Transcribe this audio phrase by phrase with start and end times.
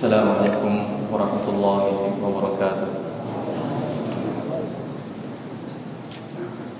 [0.00, 0.74] السلام عليكم
[1.12, 1.84] ورحمة الله
[2.24, 2.88] وبركاته.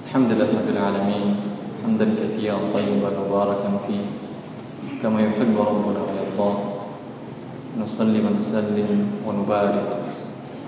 [0.09, 1.29] الحمد لله رب العالمين.
[1.85, 4.05] حمدا كثيرا طيبا مباركا فيه.
[5.05, 6.53] كما يحب ربنا ويرضى.
[7.85, 8.89] نصلي ونسلم
[9.29, 9.89] ونبارك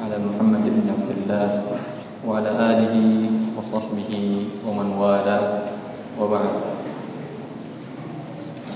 [0.04, 1.48] على محمد بن عبد الله
[2.28, 2.94] وعلى آله
[3.56, 4.12] وصحبه
[4.68, 5.72] ومن والاه
[6.20, 6.54] وبعد.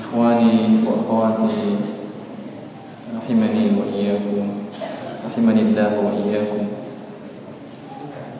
[0.00, 1.95] إخواني وأخواتي
[3.06, 4.66] rahimani wa iyyakum.
[5.22, 6.66] Rahimani Allah wa iyyakum.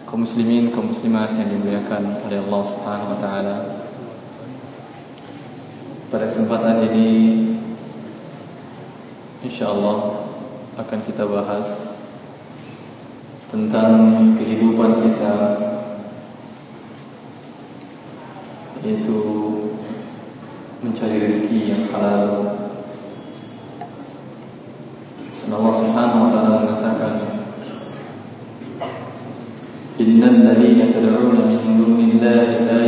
[0.06, 3.56] Kaum muslimin kaum muslimat yang dimuliakan oleh Allah Subhanahu wa taala.
[6.10, 7.08] Pada kesempatan ini
[9.46, 10.26] insyaallah
[10.82, 11.98] akan kita bahas
[13.50, 13.94] tentang
[14.34, 15.34] kehidupan kita
[18.82, 19.18] yaitu
[20.82, 22.65] mencari rezeki yang halal.
[30.46, 32.85] الذين تدعون من دون الله لا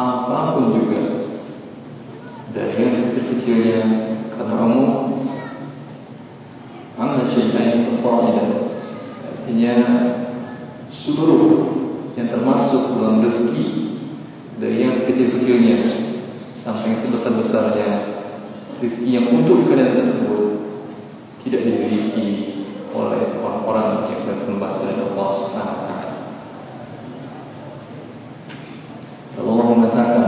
[0.00, 1.00] apapun juga.
[2.50, 3.80] Dari yang sekecil-kecilnya
[4.34, 5.10] karena umum
[7.00, 8.48] amma syai'an fasaidan
[9.24, 9.74] artinya
[10.92, 11.72] seluruh
[12.18, 13.96] yang termasuk dalam rezeki
[14.60, 15.80] dari yang sekecil-kecilnya
[16.60, 17.88] sampai yang sebesar-besarnya
[18.84, 20.60] rezeki yang untuk kalian tersebut
[21.40, 22.28] tidak dimiliki
[22.92, 26.08] oleh orang-orang yang kalian sembah selain Allah Subhanahu wa taala.
[29.40, 30.24] Allah mengatakan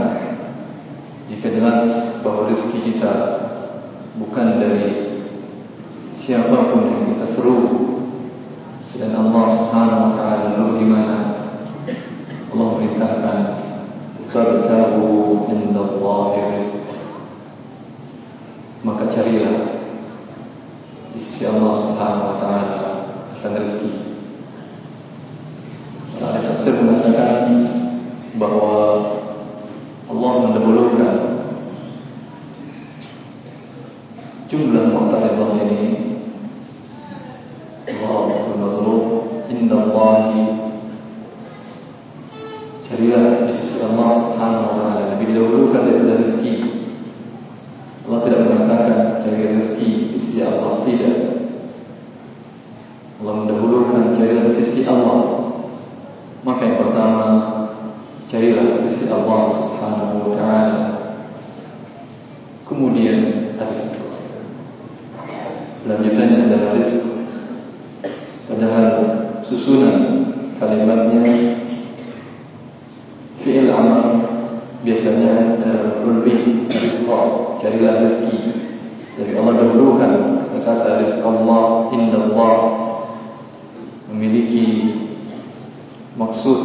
[1.29, 3.13] jika jelas bahawa rezeki kita
[4.19, 4.89] bukan dari
[6.11, 7.59] siapapun yang kita seru
[8.83, 11.17] selain Allah Subhanahu wa taala lalu bagaimana
[12.53, 13.37] Allah merintahkan
[14.29, 15.01] fabtahu
[15.49, 16.83] indallahi rizq
[18.83, 19.79] maka carilah
[21.15, 22.79] di sisi Allah Subhanahu wa taala
[23.39, 23.91] akan rezeki.
[26.19, 27.47] Ada tafsir mengatakan
[28.35, 28.75] bahawa
[30.11, 31.15] Allah mendahulukan
[34.51, 35.81] jumlah mu'taridah ini
[37.87, 39.03] Allah al-mazruf
[39.47, 40.33] inda Allah
[42.83, 46.73] carilah di sisi Allah Subhanahu wa taala lebih didahulukan daripada rezeki
[48.03, 51.17] Allah tidak mengatakan cari rezeki di sisi Allah tidak
[53.23, 55.49] Allah mendahulukan cari di sisi Allah
[56.43, 57.25] maka yang pertama
[58.27, 60.79] carilah di sisi Allah subhanahu wa ta'ala
[62.67, 64.03] kemudian rezeki
[65.87, 67.13] lanjutannya adalah rezeki
[68.51, 68.87] padahal
[69.47, 69.97] susunan
[70.59, 71.23] kalimatnya
[73.39, 74.33] fi'il amal
[74.83, 78.39] biasanya dalam kulbih rizqa carilah rezeki
[79.15, 80.11] jadi Allah dahulukan
[80.43, 82.55] kata-kata rizqa Allah inda Allah
[84.11, 84.67] memiliki
[86.19, 86.59] maksud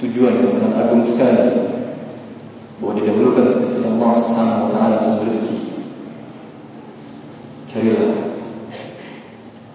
[0.00, 1.76] tujuan yang sangat agung sekali
[2.80, 5.58] bahawa didahulukan sisi Allah subhanahu wa ta'ala sumber rezeki
[7.68, 8.12] carilah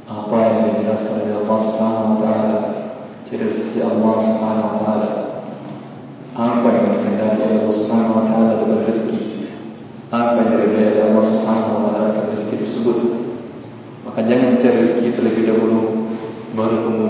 [0.09, 2.57] apa yang dijelaskan oleh Allah subhanahu wa ta'ala
[3.29, 5.25] cari sisi Allah subhanahu wa ta'ala
[6.35, 9.47] apa yang dikendaki oleh Allah Subhanahu Wa Taala dalam rezeki,
[10.11, 12.97] apa yang diridai oleh Allah Subhanahu Wa Taala dalam rezeki tersebut.
[14.03, 16.11] Maka jangan cari rezeki terlebih dahulu,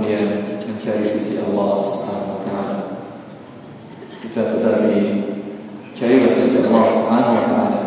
[0.05, 2.77] kemudian mencari sisi Allah Subhanahu Wa Taala.
[4.21, 4.93] Kita tetapi
[5.97, 7.81] carilah sisi Allah Subhanahu Wa Taala,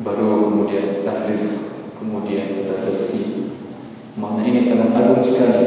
[0.00, 3.24] baru kemudian rezeki, kemudian kita rezeki.
[4.16, 5.64] Makna ini sangat agung sekali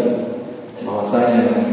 [0.82, 1.69] bahwasanya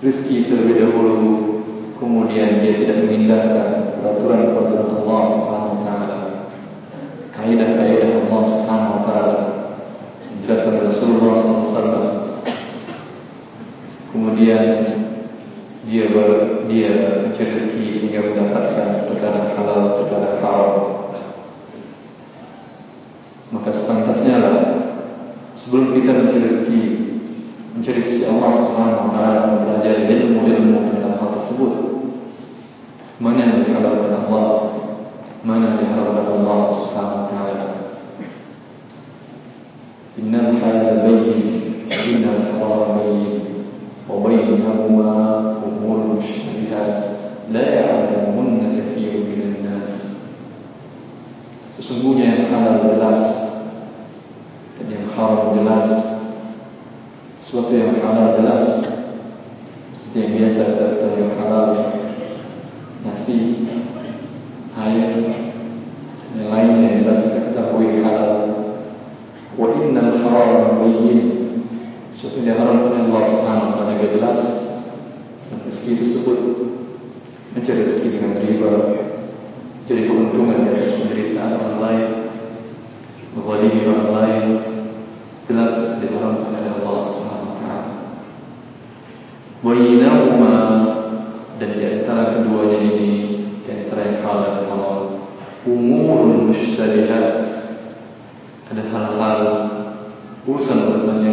[0.00, 1.20] rezeki terlebih dahulu
[2.00, 6.18] kemudian dia tidak mengindahkan peraturan peraturan Allah Subhanahu wa taala.
[7.36, 9.36] Kaidah-kaidah Allah Subhanahu wa taala
[10.40, 12.10] jelas Rasulullah sallallahu
[14.10, 14.89] kemudian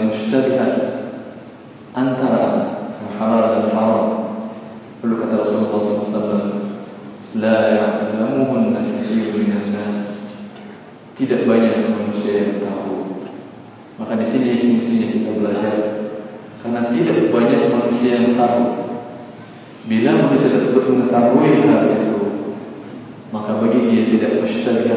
[0.08, 0.76] mushtabihat
[1.92, 2.46] antara
[3.20, 4.06] halal dan haram.
[5.04, 6.42] Perlu kata Rasulullah SAW,
[7.38, 10.26] "La ya'lamuhun kathir min nas
[11.18, 13.26] Tidak banyak manusia yang tahu.
[13.98, 15.76] Maka di sini fungsinya kita belajar
[16.62, 18.64] karena tidak banyak manusia yang tahu.
[19.88, 22.22] Bila manusia tersebut mengetahui hal itu,
[23.34, 24.97] maka bagi dia tidak mustahil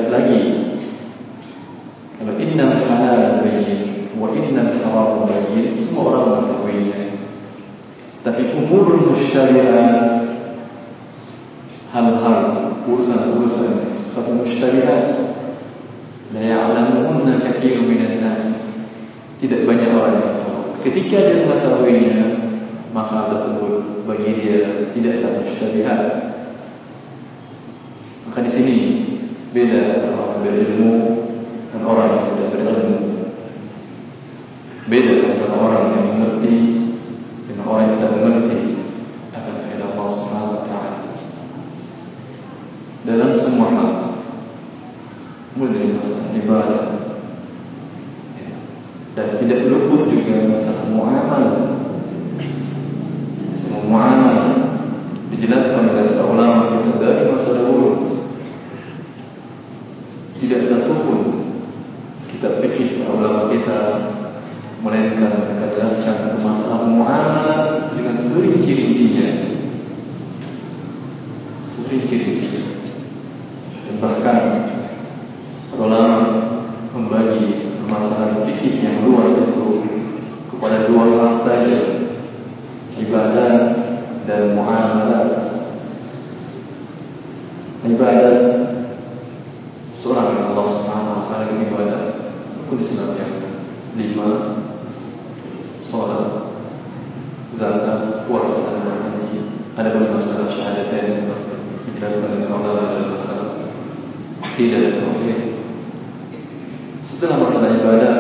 [107.21, 108.20] Itulah masalah ibadah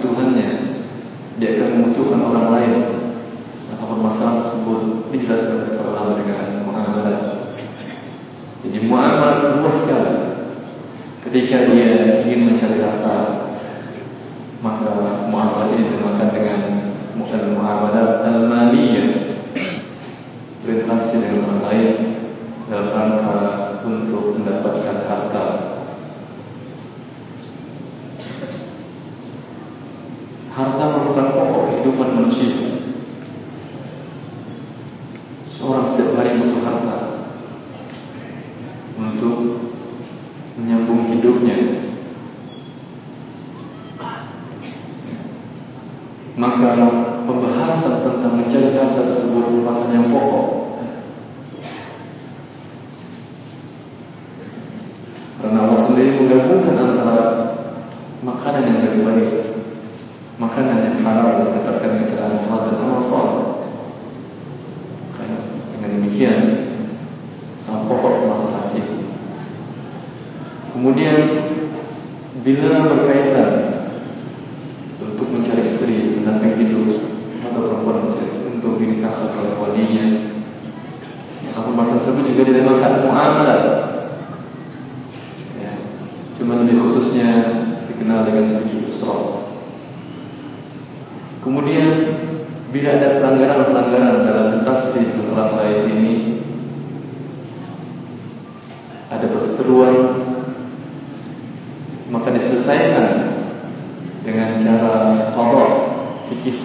[0.00, 0.37] Tuhan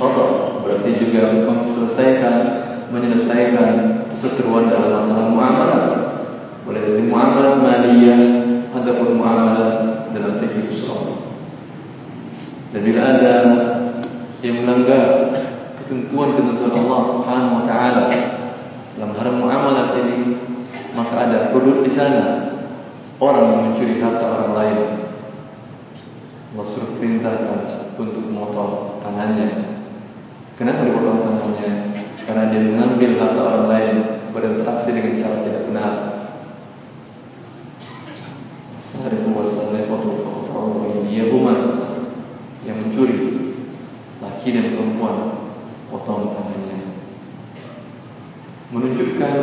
[0.03, 2.35] Qadar Berarti juga menyelesaikan
[2.91, 3.71] Menyelesaikan
[4.11, 5.83] Perseteruan dalam masalah muamalah,
[6.67, 8.21] Boleh jadi muamalah maliyah
[8.75, 9.71] Ataupun muamalah
[10.11, 11.23] Dalam fikir usrah.
[12.75, 13.35] Dan bila ada
[14.43, 15.07] Yang melanggar
[15.79, 18.05] Ketentuan-ketentuan Allah subhanahu wa ta'ala
[18.99, 20.43] Dalam hal muamalah ini
[20.93, 22.53] Maka ada kudut di sana.
[23.17, 24.77] Orang yang mencuri harta orang lain.
[26.53, 29.72] Allah suruh perintahkan untuk memotong tangannya.
[30.63, 31.71] Kenapa dipotong tangannya?
[32.23, 33.95] Karena dia mengambil harta orang lain
[34.31, 35.93] berinteraksi dengan cara tidak benar.
[38.79, 40.63] Sehari pembahasan lewat foto
[41.11, 41.59] dia Umar
[42.63, 43.19] yang mencuri
[44.23, 45.51] laki dan perempuan
[45.91, 46.95] potong tangannya
[48.71, 49.35] menunjukkan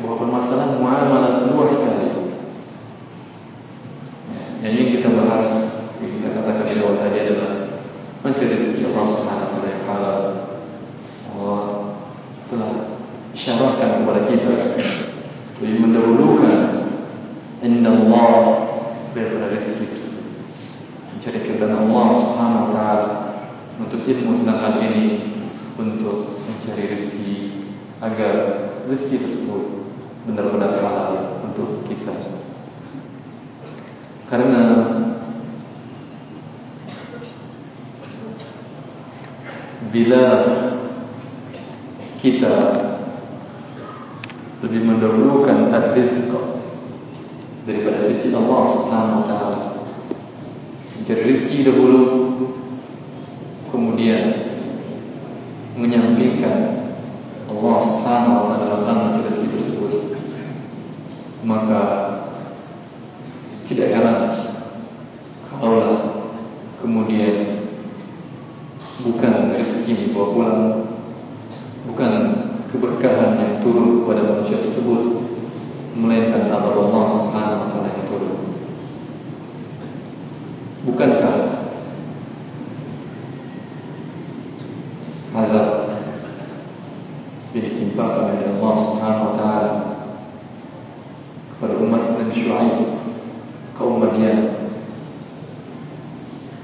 [0.00, 1.95] bahawa permasalahan muamalah luas sekali
[39.96, 40.44] bila
[42.20, 42.56] kita
[44.60, 45.35] lebih mendahulu
[87.96, 89.72] diutar oleh Allah Subhanahu Wataala
[91.56, 92.76] kepada umat Nabi Shu'aib,
[93.72, 94.68] kaum Madian.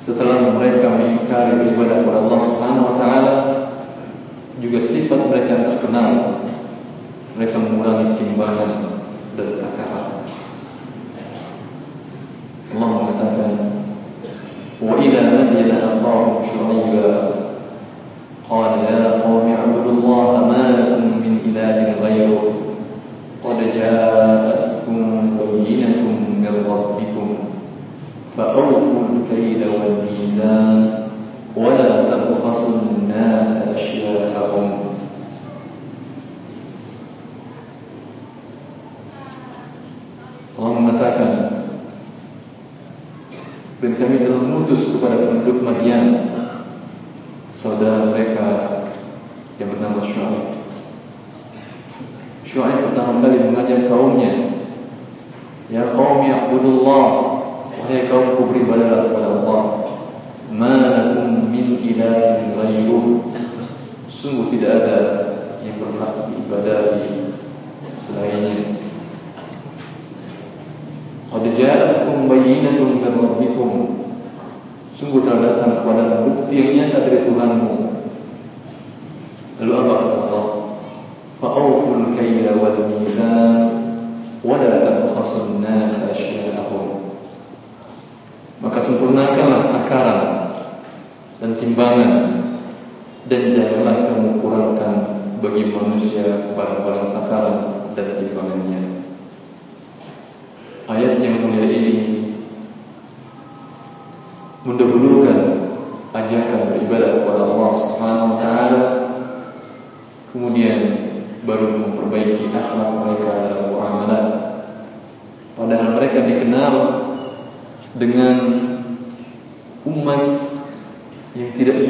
[0.04, 3.34] Setelah mereka mengikari ibadah kepada Allah Subhanahu Wataala,
[4.60, 6.41] juga sifat mereka terkenal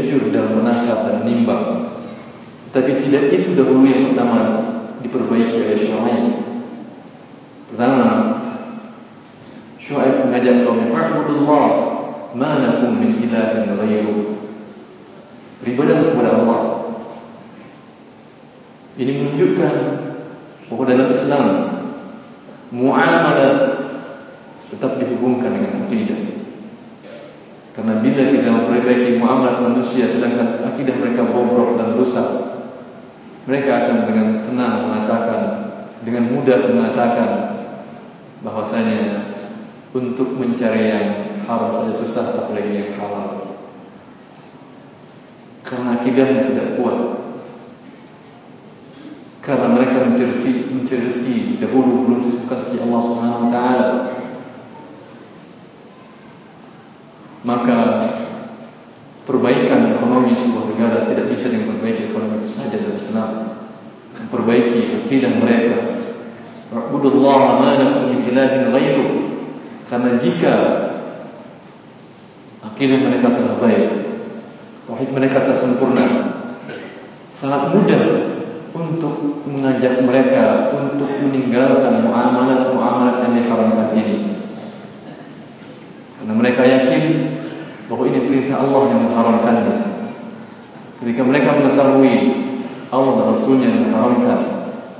[0.03, 1.95] jujur dalam menasab dan nimbang.
[2.75, 4.41] Tapi tidak itu dahulu yang pertama
[5.03, 6.27] diperbaiki oleh Syuaib
[7.73, 8.07] pertama
[9.83, 11.67] Syuaib mengajak kaum Fa'budullah
[12.39, 14.21] ma lakum min ilahin ghairuh
[15.63, 16.61] beribadah kepada Allah.
[18.93, 19.75] Ini menunjukkan
[20.69, 21.47] bahawa dalam Islam
[22.73, 23.59] muamalat
[24.69, 26.32] tetap dihubungkan dengan akidah.
[27.83, 32.23] Karena bila kita memperbaiki muamalat manusia sedangkan akidah mereka bobrok dan rusak,
[33.43, 35.43] mereka akan dengan senang mengatakan,
[36.07, 37.31] dengan mudah mengatakan
[38.47, 39.35] bahwasanya
[39.99, 41.07] untuk mencari yang
[41.43, 43.59] haram saja susah apalagi yang halal.
[45.67, 46.99] Karena akidahnya tidak kuat
[49.43, 53.89] karena mereka mencari mencari dahulu belum disebutkan sisi Allah Subhanahu Wa Taala
[57.43, 57.79] maka
[59.27, 63.29] perbaikan ekonomi sebuah negara tidak bisa dengan perbaiki ekonomi itu saja dalam Islam
[64.23, 65.79] memperbaiki akidah mereka.
[66.73, 69.09] Rabbudullaha ma lakum min ilahin ghairu
[69.93, 70.55] karena jika
[72.65, 73.91] akidah mereka telah baik
[74.89, 76.07] tauhid mereka telah sempurna
[77.37, 78.03] sangat mudah
[78.73, 84.19] untuk mengajak mereka untuk meninggalkan muamalat-muamalat yang diharamkan ini.
[86.23, 87.03] Karena mereka yakin
[87.91, 89.77] bahawa ini perintah Allah yang mengharamkannya.
[91.03, 92.15] Ketika mereka mengetahui
[92.95, 94.41] Allah dan Rasulnya yang mengharamkan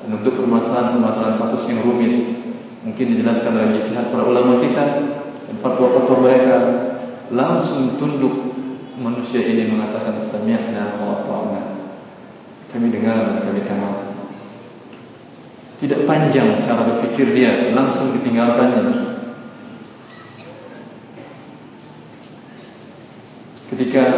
[0.03, 2.43] dan untuk permasalahan-permasalahan kasus yang rumit
[2.83, 4.85] mungkin dijelaskan oleh ijtihad para ulama kita
[5.47, 6.57] dan fatwa-fatwa mereka
[7.31, 8.35] langsung tunduk
[8.99, 11.63] manusia ini mengatakan sami'na wa ata'na
[12.75, 14.09] kami dengar dan kami taati.
[15.87, 19.12] Tidak panjang cara berfikir dia, langsung ditinggalkannya.
[23.83, 24.15] Ketika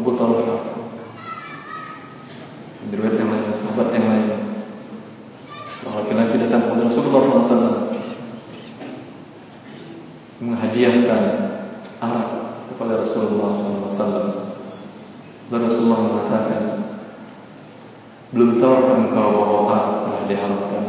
[0.00, 0.64] Abu Talha
[2.88, 4.28] Berwet yang lain, sahabat yang lain.
[5.76, 7.92] Seorang laki-laki datang kepada Rasulullah SAW
[10.40, 11.22] Menghadiahkan
[12.00, 12.28] arak
[12.72, 14.24] kepada Rasulullah SAW
[15.52, 16.62] dan Rasulullah mengatakan
[18.32, 20.84] Belum tahu engkau bahawa Arab telah diharapkan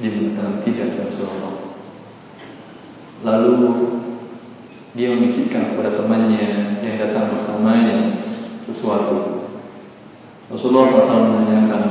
[0.00, 1.54] Dia mengatakan tidak ya Rasulullah.
[3.20, 3.52] Lalu
[4.94, 8.22] Dia membisikkan kepada temannya Yang datang bersamanya
[8.62, 9.50] Sesuatu.
[10.48, 11.84] Rasulullah SAW menanyakan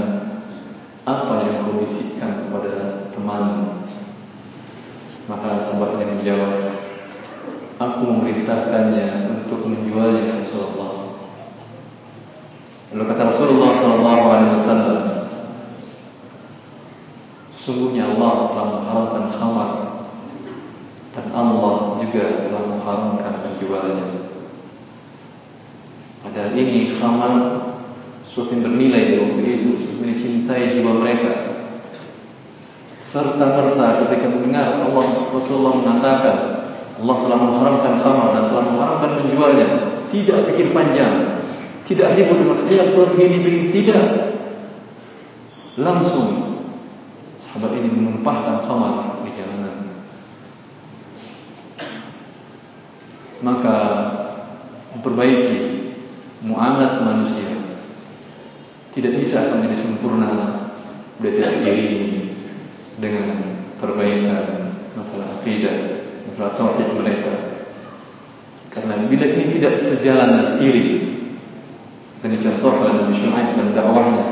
[1.04, 3.46] Apa yang kau bisikkan kepada teman
[5.28, 6.54] Maka sahabatnya menjawab
[7.84, 11.20] Aku memerintahkannya untuk menjualnya Rasulullah.
[12.94, 13.72] Lalu kata Rasulullah
[14.56, 15.00] wasallam
[17.52, 19.72] Sungguhnya Allah telah mengharamkan khamar
[21.14, 24.08] dan Allah juga telah mengharamkan menjualnya.
[26.24, 27.34] Padahal ini khamar
[28.28, 31.32] sesuatu yang bernilai di waktu itu, sesuatu yang cintai jiwa mereka.
[33.00, 36.38] Serta merta ketika mendengar Allah Rasulullah mengatakan
[36.98, 39.68] Allah telah mengharamkan khamar dan telah mengharamkan menjualnya,
[40.10, 41.42] tidak pikir panjang,
[41.86, 44.04] tidak ribut dengan setiap surat begini begini tidak.
[45.74, 46.58] Langsung
[47.46, 49.73] sahabat ini menumpahkan khamar di jalanan.
[53.44, 53.76] Maka
[54.96, 55.58] memperbaiki
[56.48, 57.52] muamalat manusia
[58.96, 60.32] tidak bisa akan menjadi sempurna
[61.20, 62.36] tidak diiringi
[63.00, 67.34] dengan perbaikan masalah akidah, masalah tauhid mereka.
[68.74, 70.92] Karena bila ini tidak sejalan dan seiring
[72.24, 74.26] dan dicontohkan Nabi Syuaib dan dakwahnya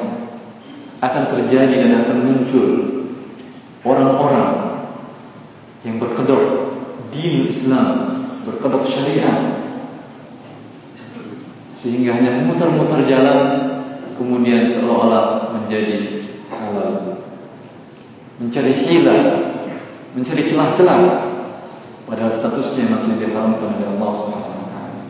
[1.02, 2.68] akan terjadi dan akan muncul
[3.86, 4.50] orang-orang
[5.82, 6.44] yang berkedok
[7.10, 8.11] din Islam,
[8.46, 9.62] berkedok syariat
[11.78, 13.40] sehingga hanya memutar-mutar jalan
[14.14, 17.18] kemudian seolah-olah menjadi halal.
[18.38, 19.22] Mencari hilah
[20.14, 21.02] mencari celah-celah.
[22.06, 25.02] Padahal statusnya masih diharamkan oleh Allah Subhanahu taala.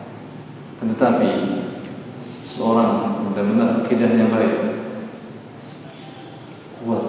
[0.78, 1.30] Tetapi
[2.46, 2.92] seorang
[3.32, 4.54] benar-benar akidahnya baik
[6.82, 7.04] kuat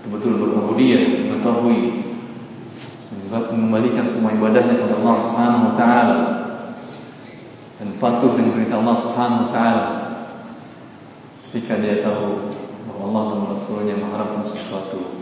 [0.00, 1.80] betul-betul berubudiyah mengetahui
[3.60, 6.18] mengembalikan semua ibadahnya kepada Allah Subhanahu wa taala.
[7.76, 9.86] Dan patuh dengan perintah Allah Subhanahu wa taala.
[11.48, 12.56] Ketika dia tahu
[12.88, 15.20] bahwa Allah dan Rasulnya mengharapkan sesuatu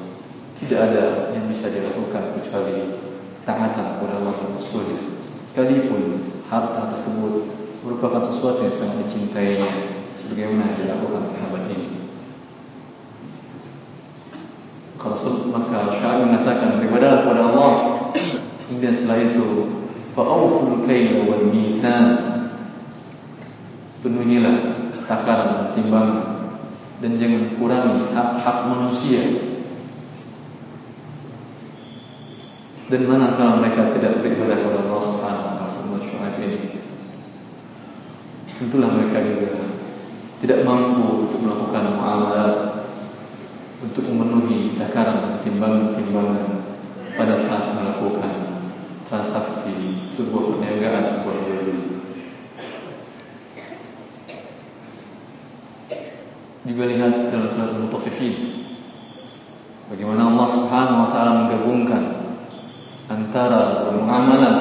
[0.54, 2.98] tidak ada yang bisa dilakukan kecuali
[3.42, 5.00] taatan kepada Allah dan Rasulnya.
[5.46, 7.46] Sekalipun harta tersebut
[7.82, 9.70] merupakan sesuatu yang sangat dicintainya
[10.18, 11.98] sebagaimana yang dilakukan sahabat ini.
[15.08, 17.72] Rasul maka Syai'ib mengatakan beribadah kepada Allah
[18.68, 19.46] kemudian setelah itu
[20.12, 22.06] fa'awful kayla wal mizan.
[23.98, 24.56] Penuhilah
[25.10, 26.26] takaran dan timbangan.
[27.02, 29.22] Dan jangan kurangi hak-hak manusia.
[32.86, 35.68] Dan manakala mereka tidak beribadah kepada Allah Subhanahu wa taala
[36.38, 36.78] ini
[38.58, 39.54] tentulah mereka juga
[40.42, 42.52] tidak mampu untuk melakukan muamalah
[43.78, 46.66] untuk memenuhi takaran timbangan-timbangan
[47.14, 48.47] pada saat melakukan
[49.08, 51.84] transaksi sebuah perniagaan sebuah jual beli.
[56.68, 58.36] juga lihat dalam surat Al-Mutaffifin
[59.88, 62.02] bagaimana Allah Subhanahu wa taala menggabungkan
[63.08, 64.56] antara bermuamalah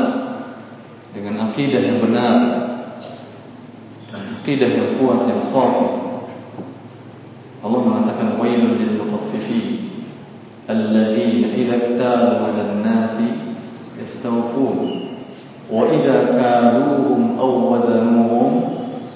[1.12, 2.36] dengan akidah yang benar
[4.08, 6.24] dan akidah yang kuat yang sahih
[7.60, 10.08] Allah mengatakan wailul lil mutaffifin
[10.72, 12.47] alladhina idza
[14.08, 14.90] يستوفون.
[15.72, 18.62] وإذا كالوهم أو وزنوهم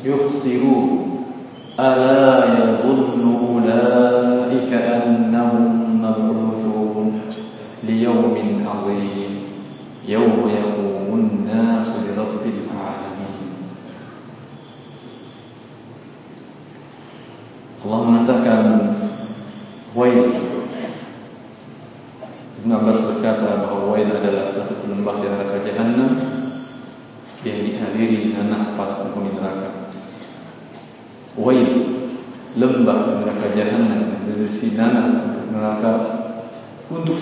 [0.06, 1.02] يخسرون.
[1.80, 5.71] ألا يظن أولئك أنهم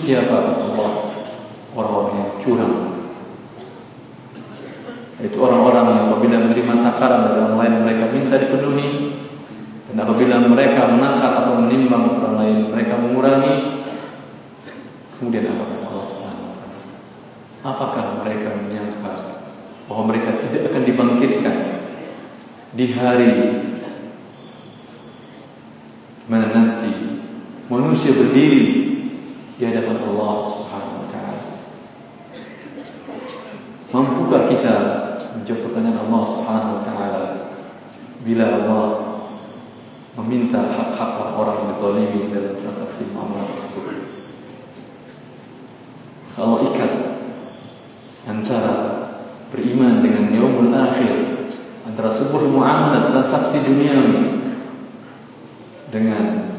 [0.00, 0.92] siapa Allah
[1.76, 2.74] orang-orang yang curang.
[5.20, 8.88] Itu orang-orang yang apabila menerima takaran dari orang lain mereka minta dipenuhi.
[9.92, 13.54] Dan apabila mereka menakar atau menimbang orang lain mereka mengurangi.
[15.20, 16.50] Kemudian apa Allah Subhanahu
[17.60, 19.14] apakah mereka menyangka
[19.84, 21.56] bahwa mereka tidak akan dibangkitkan
[22.72, 23.34] di hari
[26.30, 27.20] mana nanti
[27.66, 28.89] manusia berdiri
[29.60, 31.44] di hadapan Allah Subhanahu wa taala.
[33.92, 34.76] Mampukah kita
[35.36, 37.24] menjawab pertanyaan Allah Subhanahu wa taala
[38.24, 38.86] bila Allah
[40.16, 43.84] meminta hak-hak orang-orang yang dizalimi dalam transaksi muamalah tersebut?
[46.40, 46.92] Kalau ikat
[48.32, 48.74] antara
[49.52, 51.36] beriman dengan yaumul akhir
[51.84, 54.40] antara sebuah muamalah transaksi duniawi
[55.92, 56.56] dengan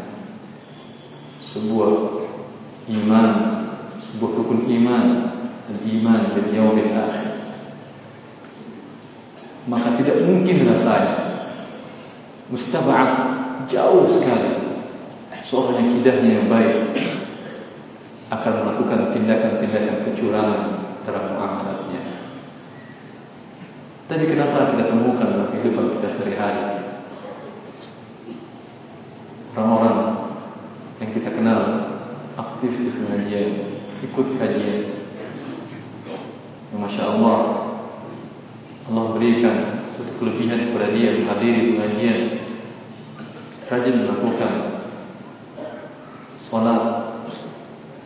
[1.42, 2.22] sebuah
[2.90, 3.30] iman,
[4.02, 5.06] sebuah rukun iman
[5.70, 7.30] dan iman bil yaumil akhir.
[9.70, 11.16] Maka tidak mungkin rasanya
[12.50, 13.12] mustaba'at
[13.70, 14.82] jauh sekali
[15.46, 16.98] seorang yang kidahnya yang baik
[18.32, 20.64] akan melakukan tindakan-tindakan kecurangan
[21.06, 22.02] dalam muamalatnya.
[24.22, 26.82] Tapi kenapa kita temukan dalam kehidupan kita sehari-hari
[29.58, 29.98] orang-orang
[31.02, 31.62] yang kita kenal
[32.38, 33.50] aktif di pengajian,
[34.06, 35.02] ikut kajian.
[36.78, 37.40] Masya Allah,
[38.94, 42.20] Allah berikan suatu kelebihan kepada dia menghadiri pengajian,
[43.74, 44.54] rajin melakukan
[46.38, 47.10] solat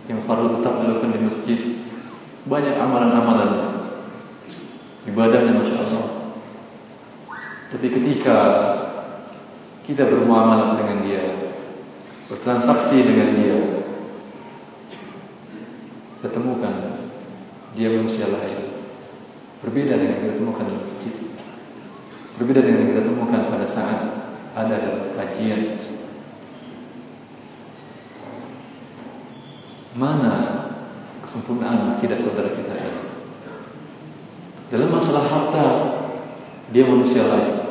[0.07, 1.59] yang perlu tetap dilakukan di masjid,
[2.47, 3.51] banyak amalan-amalan
[5.05, 6.05] ibadahnya Masya Allah.
[7.71, 8.37] Tapi ketika
[9.85, 11.23] kita bermuamalah dengan dia
[12.25, 13.57] bertransaksi dengan dia
[16.17, 16.73] kita temukan
[17.77, 18.81] dia manusia lain
[19.61, 21.15] berbeda dengan kita temukan di masjid
[22.41, 24.01] berbeda dengan kita temukan pada saat
[24.57, 25.77] ada dalam kajian
[29.93, 30.33] mana
[31.21, 33.01] kesempurnaan akidah saudara kita ini
[34.73, 35.67] dalam masalah harta
[36.75, 37.65] dia manusia lain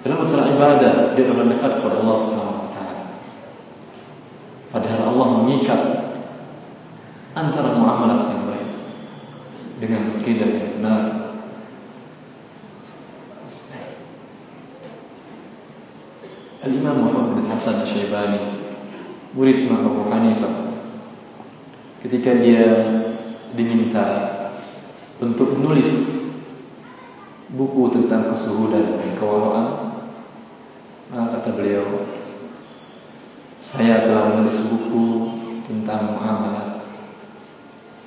[0.00, 3.04] dalam masalah ibadah dia akan dekat kepada Allah Subhanahu Wa Taala.
[4.72, 5.80] Padahal Allah mengikat
[7.36, 8.68] antara muamalah yang baik
[9.84, 11.02] dengan akidah yang benar.
[16.64, 18.40] Al Imam Muhammad bin Hasan Al Shaybani
[19.36, 20.72] murid Imam Abu Hanifah
[22.00, 22.64] ketika dia
[23.52, 24.04] diminta
[25.20, 26.23] untuk menulis
[27.54, 29.66] buku tentang kesuhudan dan kewaraan
[31.14, 31.86] maka kata beliau
[33.62, 35.06] saya telah menulis buku
[35.66, 36.82] tentang muamalah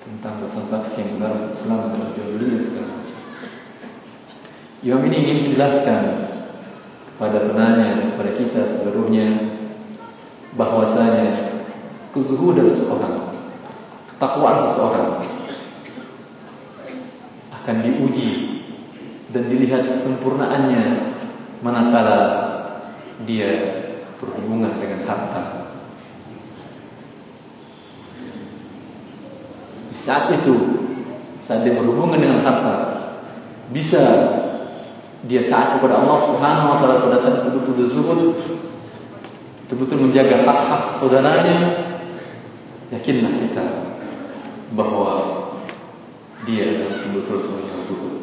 [0.08, 3.22] tentang transaksi yang benar Islam dalam jual beli dan segala macam.
[4.80, 6.02] Imam ini ingin menjelaskan
[7.12, 9.28] kepada penanya kepada kita seluruhnya
[10.56, 11.60] bahwasanya
[12.16, 13.36] kezuhudan seseorang,
[14.16, 15.10] ketakwaan seseorang
[17.52, 18.47] akan diuji
[19.36, 20.84] dan dilihat kesempurnaannya
[21.60, 22.20] manakala
[23.28, 23.50] dia
[24.22, 25.44] berhubungan dengan harta.
[29.92, 30.56] Saat itu,
[31.44, 32.76] saat dia berhubungan dengan harta,
[33.76, 34.04] bisa
[35.28, 38.22] dia taat kepada Allah Subhanahu Wa Taala pada saat itu betul-betul zuhud,
[39.66, 41.58] betul-betul menjaga hak-hak saudaranya.
[42.88, 43.66] Yakinlah kita
[44.72, 45.16] bahawa
[46.48, 48.16] dia betul-betul seorang yang zuhud.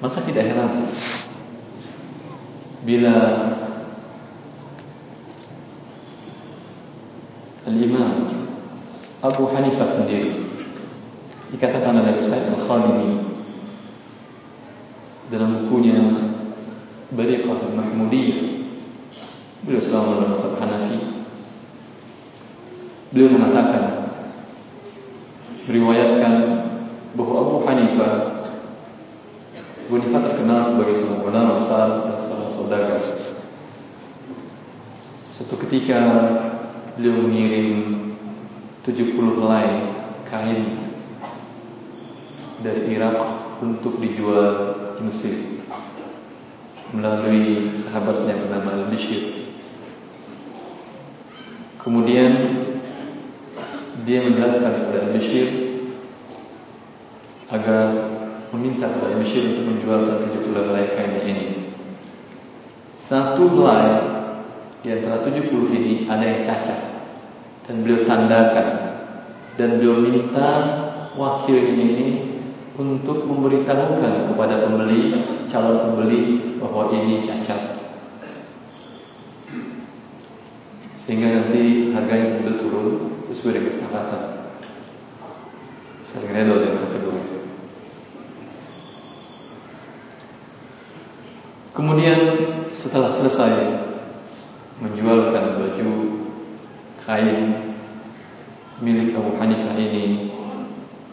[0.00, 0.72] Maka tidak heran
[2.86, 3.14] bila
[7.66, 8.30] Al-Imam
[9.20, 10.48] Abu Hanifah sendiri
[11.50, 13.26] dikatakan oleh Ustaz Al-Khalimi
[15.34, 15.98] dalam bukunya
[17.10, 18.40] Bariqah Al-Mahmudiyah
[19.66, 20.98] beliau selama dalam Al Hanafi
[23.12, 24.14] beliau mengatakan
[25.68, 26.34] meriwayatkan
[27.18, 28.12] bahawa Abu Hanifah
[29.90, 33.02] Abu Hanifah terkenal sebagai seorang ulama besar dan seorang saudagar
[35.36, 36.02] suatu ketika
[36.98, 37.78] beliau mengirim
[38.82, 39.86] 70 helai
[40.26, 40.90] kain
[42.58, 43.14] dari Irak
[43.62, 45.62] untuk dijual di Mesir
[46.90, 49.46] melalui sahabatnya bernama Al-Bishir.
[51.78, 52.34] Kemudian
[54.02, 55.48] dia menjelaskan kepada Al-Bishir
[57.46, 58.10] agar
[58.50, 61.46] meminta kepada Al-Bishir untuk menjualkan 70 helai kain ini.
[62.98, 64.19] Satu helai
[64.80, 66.80] di antara 70 ini ada yang cacat.
[67.68, 68.68] Dan beliau tandakan.
[69.54, 70.48] Dan beliau minta
[71.14, 72.32] wakil ini
[72.80, 75.12] untuk memberitahukan kepada pembeli
[75.52, 77.76] calon pembeli bahawa ini cacat.
[80.96, 82.86] Sehingga nanti harganya mudah turun
[83.28, 84.22] sesuai dengan kesepakatan.
[86.08, 87.40] Saling redor dengan kedua
[91.80, 92.20] kemudian
[92.76, 93.54] setelah selesai
[94.84, 95.90] menjualkan baju
[97.20, 97.52] kain
[98.80, 100.32] milik Abu Hanifah ini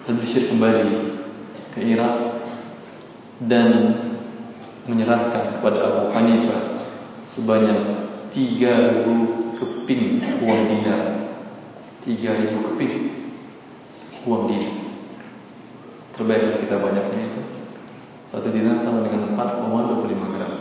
[0.08, 1.20] Al-Bishir kembali
[1.76, 2.48] ke Irak
[3.44, 3.92] dan
[4.88, 6.80] menyerahkan kepada Abu Hanifah
[7.28, 11.28] sebanyak 3000 keping uang dinar
[12.08, 12.94] 3000 keping
[14.24, 14.76] uang dinar
[16.16, 17.42] terbaik kita banyaknya itu.
[18.32, 20.54] Satu dinar sama dengan 4,25 gram.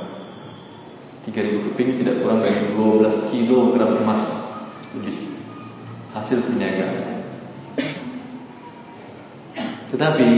[1.24, 4.46] 3000 keping tidak kurang dari 12 kilogram emas
[4.96, 5.35] lebih
[6.16, 7.20] hasil perniagaan.
[9.92, 10.30] Tetapi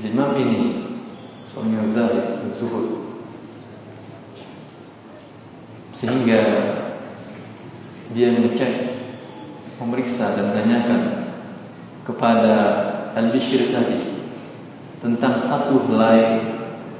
[0.00, 0.60] Imam ini
[1.52, 3.12] seorang yang zahid zuhud
[5.92, 6.40] sehingga
[8.16, 8.96] dia mengecek,
[9.76, 11.02] memeriksa dan menanyakan
[12.08, 12.56] kepada
[13.12, 14.24] Al-Bishir tadi
[15.04, 16.42] tentang satu helai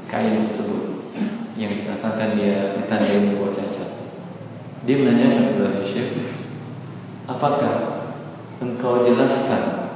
[0.06, 1.08] kain tersebut
[1.56, 3.88] yang dikatakan dia ditandai buat cacat.
[4.84, 6.39] Dia menanyakan kepada Syekh,
[7.30, 7.74] apakah
[8.58, 9.86] engkau jelaskan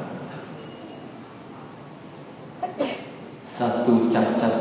[3.42, 4.54] satu cacat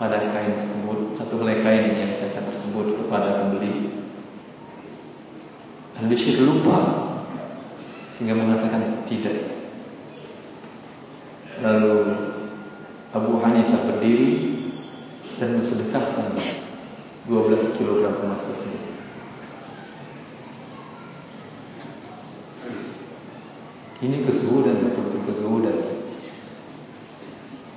[0.00, 3.92] pada kain tersebut, satu helai kain yang cacat tersebut kepada pembeli?
[6.00, 6.78] Al-Bishir lupa
[8.16, 9.52] sehingga mengatakan tidak.
[11.62, 11.94] Lalu
[13.14, 14.32] Abu Hanifah berdiri
[15.38, 16.34] dan mensedekahkan
[17.28, 18.82] 12 kg emas tersebut.
[24.02, 25.78] Ini kesuhudan betul-betul kesuhudan.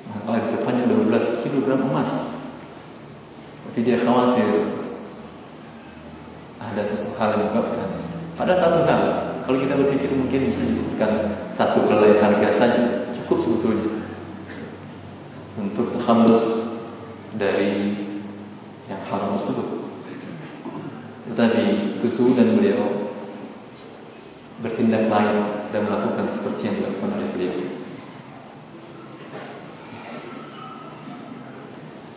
[0.09, 2.33] Maka di depannya 12 kg emas.
[3.69, 4.73] Tapi dia khawatir
[6.57, 7.89] ada satu hal yang menyebabkan.
[8.41, 9.01] Ada satu hal,
[9.45, 12.83] kalau kita berpikir mungkin bisa diberikan satu helai harga saja,
[13.21, 14.01] cukup sebetulnya
[15.61, 16.73] untuk terhalus
[17.37, 17.93] dari
[18.89, 19.85] yang haram tersebut.
[21.29, 21.63] Tetapi
[22.01, 23.04] kesuhudan beliau
[24.65, 27.55] bertindak lain dan melakukan seperti yang dilakukan oleh beliau.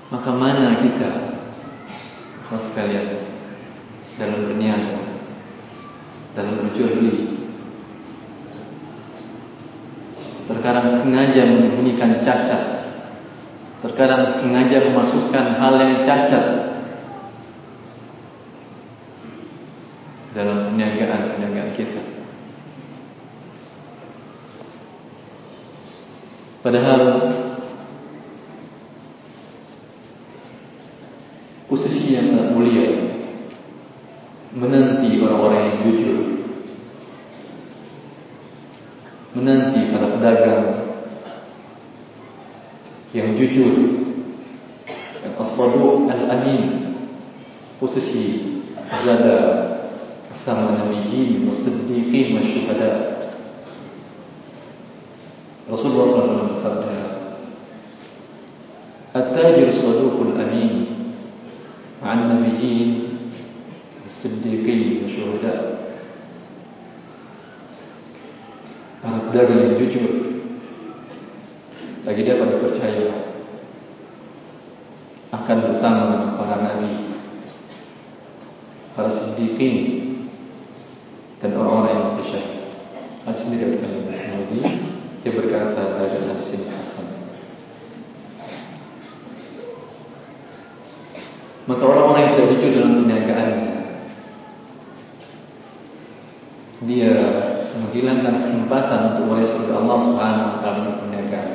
[0.08, 1.10] Maka mana kita,
[2.48, 3.28] kalau sekalian,
[4.16, 5.20] dalam berniaga,
[6.32, 7.44] dalam berjual beli,
[10.48, 12.78] terkadang sengaja menyembunyikan cacat,
[13.78, 16.46] Terkadang sengaja memasukkan hal yang cacat
[20.34, 22.02] dalam perniagaan-perniagaan kita.
[26.58, 27.02] Padahal
[31.70, 33.14] posisi yang sangat mulia
[34.58, 36.44] menanti orang-orang yang jujur,
[39.32, 40.64] menanti para pedagang
[43.16, 43.72] yang jujur,
[45.24, 46.92] yang as-saduq al-amin,
[47.80, 48.58] posisi
[49.00, 49.38] zada
[50.28, 52.90] bersama nabiyyin was-siddiqin wasyuhada
[55.68, 56.94] Rasulullah SAW bersabda
[59.12, 59.72] At-tajir
[69.38, 70.10] Para pedagang yang jujur.
[72.02, 73.38] Lagi dapat dipercaya
[75.30, 77.06] akan bersama para nabi
[78.98, 79.78] para siddiqin
[81.38, 82.66] dan orang-orang yang mutasyahid.
[83.30, 84.58] Hadis ini diriwayatkan oleh Tirmidzi.
[85.22, 87.06] Dia berkata dari hadis ini hasan.
[91.70, 93.70] Maka orang-orang yang tidak jujur dalam perniagaannya
[96.90, 97.14] Dia
[97.78, 98.34] menghilangkan
[98.68, 101.50] kesempatan untuk meraih surga Allah Subhanahu wa taala perniagaan.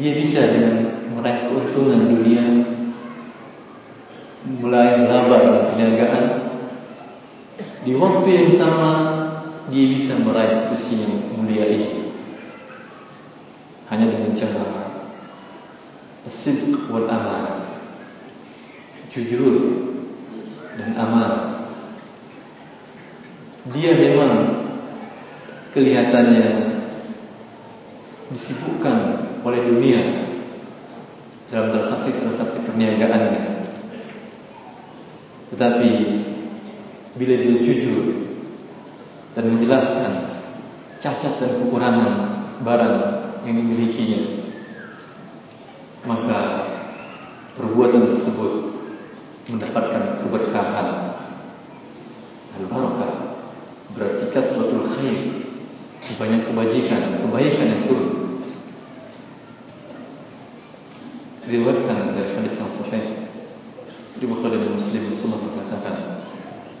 [0.00, 0.76] Dia bisa dengan
[1.12, 2.44] meraih keuntungan dunia
[4.64, 6.24] mulai laba perniagaan.
[7.84, 8.92] Di waktu yang sama
[9.68, 12.16] dia bisa meraih posisi yang mulia ini.
[13.92, 14.88] Hanya dengan cara
[16.32, 17.76] sidq wal aman
[19.12, 19.84] jujur
[20.80, 21.59] dan aman
[23.68, 24.32] dia memang
[25.76, 26.46] kelihatannya
[28.32, 28.96] disibukkan
[29.44, 30.00] oleh dunia
[31.52, 33.50] dalam transaksi-transaksi perniagaannya
[35.50, 35.90] tetapi
[37.18, 38.30] bila dia jujur
[39.34, 40.12] dan menjelaskan
[41.02, 42.12] cacat dan kekurangan
[42.62, 42.96] barang
[43.48, 44.20] yang dimilikinya,
[46.04, 46.40] maka
[47.56, 48.52] perbuatan tersebut
[49.48, 50.88] mendapatkan keberkahan.
[52.60, 52.89] Al-barakah
[56.20, 58.08] banyak kebajikan, kebaikan yang turun.
[61.48, 63.04] Diriwayatkan dari hadis yang sahih
[64.20, 65.96] di Bukhari dan Muslim Rasulullah mengatakan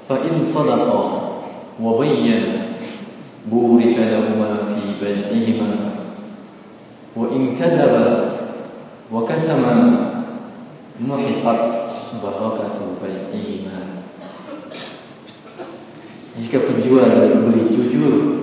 [0.04, 1.00] fa in sadaqa
[1.80, 2.76] wa bayyana
[3.48, 5.70] burika lahumā fi bay'ihimā
[7.16, 8.06] wa in kadhaba
[9.08, 9.74] wa katama
[11.00, 11.60] muhiqat
[12.20, 14.04] barakatu bay'ihimā
[16.36, 18.39] jika penjual dan pembeli jujur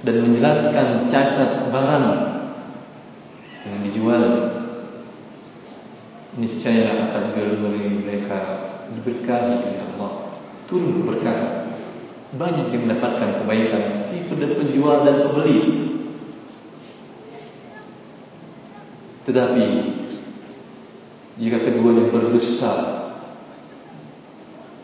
[0.00, 2.08] dan menjelaskan cacat barang
[3.68, 4.24] yang dijual.
[6.30, 8.38] Niscaya akan bermeri mereka
[8.94, 10.30] diberkahi oleh Allah.
[10.70, 11.74] Turun keberkahan.
[12.38, 15.58] Banyak yang mendapatkan kebaikan si penjual dan pembeli.
[19.26, 19.66] Tetapi
[21.42, 22.72] jika keduanya berdusta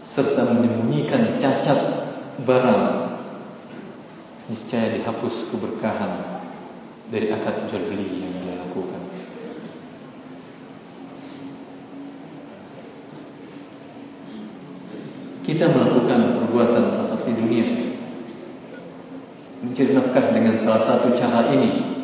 [0.02, 1.78] serta menyembunyikan cacat
[2.42, 2.85] barang
[4.46, 6.42] niscaya dihapus keberkahan
[7.10, 9.02] dari akad jual beli yang dia lakukan.
[15.46, 17.78] Kita melakukan perbuatan transaksi dunia.
[19.62, 22.02] Mencari nafkah dengan salah satu cara ini.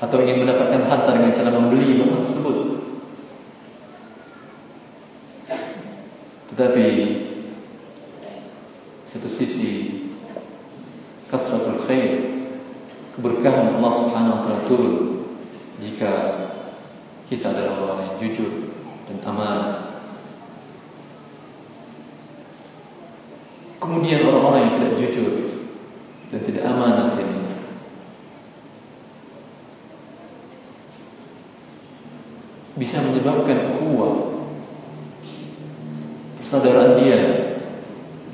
[0.00, 2.56] Atau ingin mendapatkan harta dengan cara membeli barang tersebut.
[6.52, 6.86] Tetapi
[9.08, 10.04] satu sisi
[11.28, 12.12] kasratul khair
[13.14, 14.94] keberkahan Allah Subhanahu wa taala turun
[15.82, 16.12] jika
[17.26, 18.50] kita adalah orang yang jujur
[19.10, 19.88] dan amanah
[23.78, 25.32] Kemudian orang-orang yang tidak jujur
[26.28, 27.40] dan tidak amanah ini
[32.78, 34.44] bisa menyebabkan ukhuwah
[36.38, 37.20] persaudaraan dia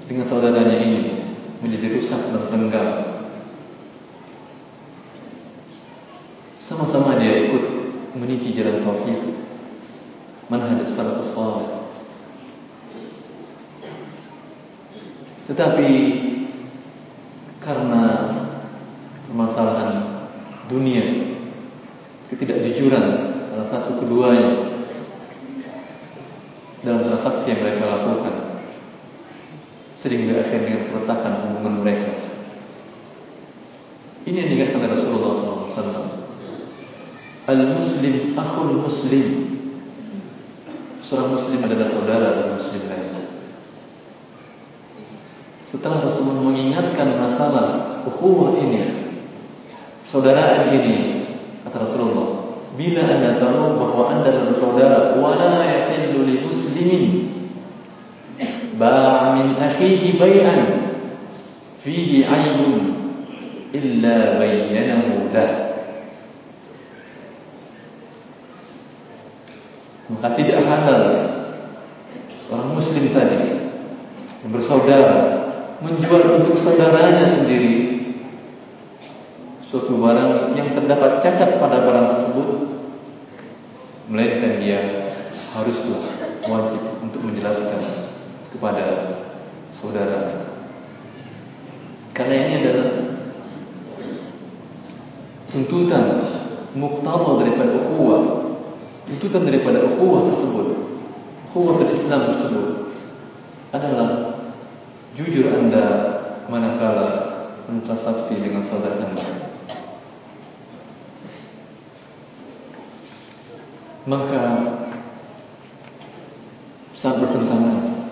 [0.04, 1.22] dengan saudaranya ini
[1.64, 2.92] menjadi rusak dan renggang.
[6.60, 7.64] Sama-sama dia ikut
[8.16, 9.20] meniti jalan tauhid,
[10.88, 11.68] salafus salih.
[15.44, 15.88] Tetapi
[17.60, 18.04] karena
[19.28, 19.90] permasalahan
[20.68, 21.36] dunia,
[22.32, 23.04] ketidakjujuran
[23.44, 24.80] salah satu keduanya
[26.84, 28.34] dalam transaksi yang mereka lakukan,
[29.96, 32.12] sering berakhir dengan keretakan hubungan mereka.
[34.24, 36.08] Ini yang diingatkan Rasulullah SAW.
[37.44, 39.28] Al-Muslim akhul Muslim.
[41.04, 43.12] Seorang Muslim adalah saudara dari Muslim lain.
[45.74, 49.10] Setelah Rasulullah mengingatkan masalah ukhuwah ini,
[50.06, 51.26] saudaraan ini,
[51.66, 57.04] kata Rasulullah, bila anda tahu bahawa anda adalah saudara, wala yahillu li muslimin
[58.78, 60.94] ba' min akhihi bay'an
[61.82, 62.94] fihi 'aibun
[63.74, 65.58] illa bayyanahu lahu
[70.14, 71.02] maka tidak halal
[72.46, 73.58] seorang muslim tadi
[74.46, 75.34] yang bersaudara
[75.82, 77.76] menjual untuk saudaranya sendiri.
[79.68, 82.48] Suatu barang yang terdapat cacat pada barang tersebut
[84.08, 84.80] melainkan dia
[85.52, 86.02] haruslah
[86.48, 88.08] wajib untuk menjelaskan
[88.54, 88.86] kepada
[89.76, 90.48] saudara.
[92.14, 92.88] Karena ini adalah
[95.52, 96.22] tuntutan
[96.72, 98.22] muktabal daripada ukhuwah.
[99.04, 100.84] Tuntutan daripada ukhuwah tersebut
[101.54, 102.98] ukhuwah Islam tersebut
[103.70, 104.42] adalah
[105.14, 106.13] jujur anda
[106.48, 107.08] manakala
[107.64, 109.28] bertransaksi dengan saudara anda?
[114.04, 114.42] Maka
[116.92, 118.08] saat bertentangan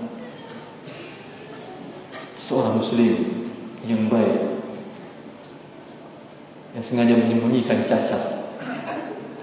[2.40, 3.12] seorang muslim
[3.84, 4.52] yang baik
[6.72, 8.22] yang sengaja menyembunyikan cacat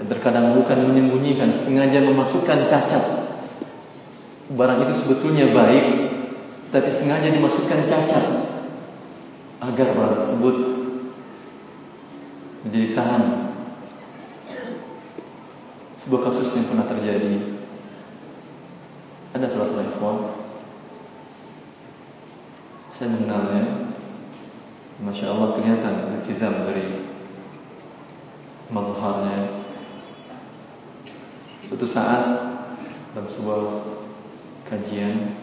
[0.02, 3.30] dan terkadang bukan menyembunyikan sengaja memasukkan cacat.
[4.50, 5.86] Barang itu sebetulnya baik
[6.74, 8.26] tapi sengaja dimasukkan cacat
[9.70, 10.56] agar barang tersebut
[12.66, 13.24] menjadi tahan.
[16.02, 17.34] Sebuah kasus yang pernah terjadi.
[19.38, 20.18] Ada salah satu ikhwan.
[22.90, 23.94] Saya mengenalnya.
[25.00, 27.08] Masya Allah kelihatan Iltizam dari
[28.74, 29.64] Mazharnya.
[31.70, 32.26] Suatu saat
[33.14, 33.62] dalam sebuah
[34.68, 35.40] kajian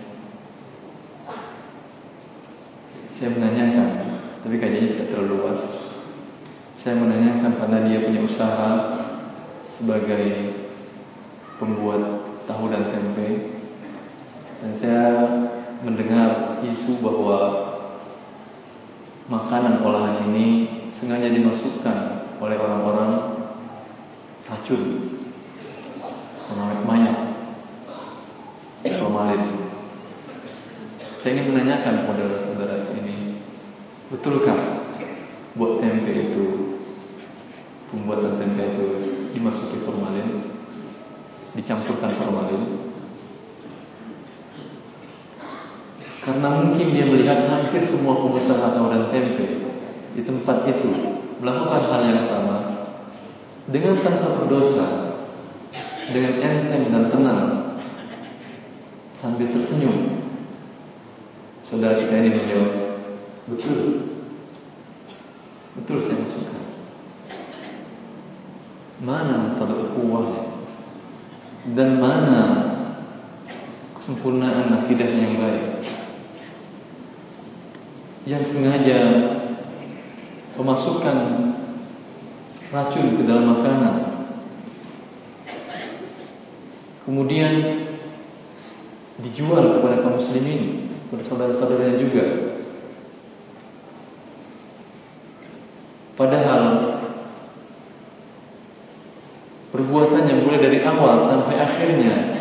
[3.17, 3.76] saya menanyakan,
[4.47, 5.59] tapi kajiannya tidak terlalu luas.
[6.79, 8.71] Saya menanyakan karena dia punya usaha
[9.67, 10.55] sebagai
[11.59, 13.59] pembuat tahu dan tempe,
[14.63, 15.03] dan saya
[15.83, 17.39] mendengar isu bahwa
[19.27, 20.47] makanan olahan ini
[20.95, 23.43] sengaja dimasukkan oleh orang-orang
[24.47, 24.83] racun
[26.47, 27.19] pengawet mayat
[28.95, 29.75] formalin
[31.19, 32.66] saya ingin menanyakan kepada saudara
[34.13, 34.87] betulkah
[35.57, 36.45] buat tempe itu
[37.91, 38.87] pembuatan tempe itu
[39.35, 40.55] dimasuki formalin
[41.57, 42.87] dicampurkan formalin
[46.23, 49.47] karena mungkin dia melihat hampir semua pengusaha tahu dan tempe
[50.15, 50.91] di tempat itu
[51.39, 52.57] melakukan hal yang sama
[53.71, 55.07] dengan tanpa berdosa
[56.11, 57.43] dengan enteng dan tenang
[59.17, 60.23] sambil tersenyum.
[61.67, 62.73] Saudara kita ini menjawab,
[63.51, 63.79] betul,
[65.99, 66.63] saya masukkan.
[68.97, 70.43] Mana mutaduk kuahnya
[71.77, 72.41] dan mana
[73.99, 75.65] kesempurnaan akidah yang baik?
[78.27, 78.99] Yang sengaja
[80.57, 81.17] memasukkan
[82.73, 83.95] racun ke dalam makanan.
[87.07, 87.53] Kemudian
[89.23, 92.25] dijual kepada kaum muslimin kepada saudara-saudaranya juga
[96.21, 96.65] padahal
[99.73, 102.39] perbuatannya mulai dari awal sampai akhirnya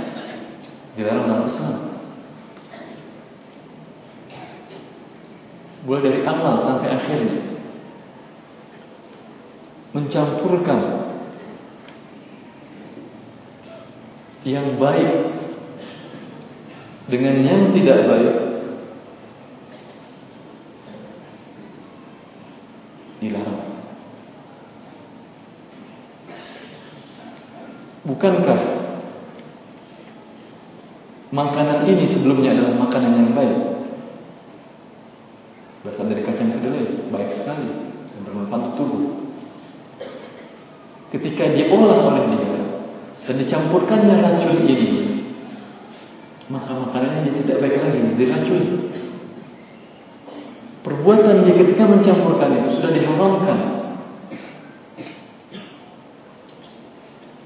[0.93, 1.76] dilarang dalam Islam
[5.89, 7.41] mulai dari awal sampai akhirnya
[9.97, 10.82] mencampurkan
[14.45, 15.34] yang baik
[17.10, 18.36] dengan yang tidak baik
[23.18, 23.62] dilarang.
[28.16, 28.59] Bukankah
[31.36, 33.59] makanan ini sebelumnya adalah makanan yang baik?
[35.84, 37.68] Berasal dari kacang kedelai, baik sekali
[38.16, 39.03] dan bermanfaat untuk tubuh.
[41.11, 42.55] Ketika diolah oleh dia
[43.26, 44.89] dan dicampurkannya racun ini
[46.45, 48.93] maka makanannya dia tidak baik lagi diracun
[50.86, 53.59] perbuatan dia ketika mencampurkan itu sudah diharamkan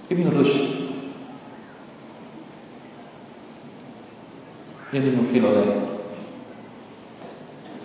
[0.10, 0.60] Ibn Rushd
[5.00, 5.68] yang dinukil oleh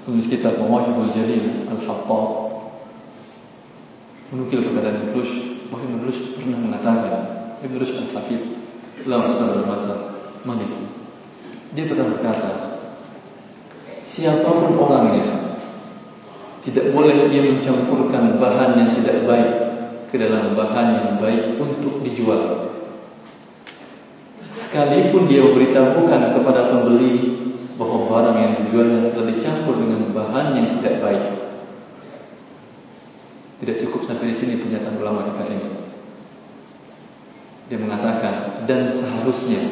[0.03, 2.27] penulis kitab Mawahibul Jalil Al-Hattab.
[4.35, 5.71] Menukil kepada Ibn Rushd.
[5.71, 7.13] Bahwa Ibn Rushd pernah mengatakan
[7.63, 8.43] Ibn Rushd al-Hafid
[9.07, 9.97] la Rasul al-Mata
[10.43, 10.85] Maliki.
[11.79, 12.51] Dia pernah berkata
[14.03, 15.59] siapapun orangnya
[16.63, 19.51] tidak boleh dia mencampurkan bahan yang tidak baik
[20.09, 22.64] ke dalam bahan yang baik untuk dijual
[24.75, 27.15] sekalipun dia memberitahukan kepada pembeli
[27.79, 31.25] bahawa barang yang dijualnya telah dicampur dengan bahan yang tidak baik
[33.63, 35.71] tidak cukup sampai di sini pernyataan ulama kita ini.
[37.71, 39.63] Dia mengatakan dan seharusnya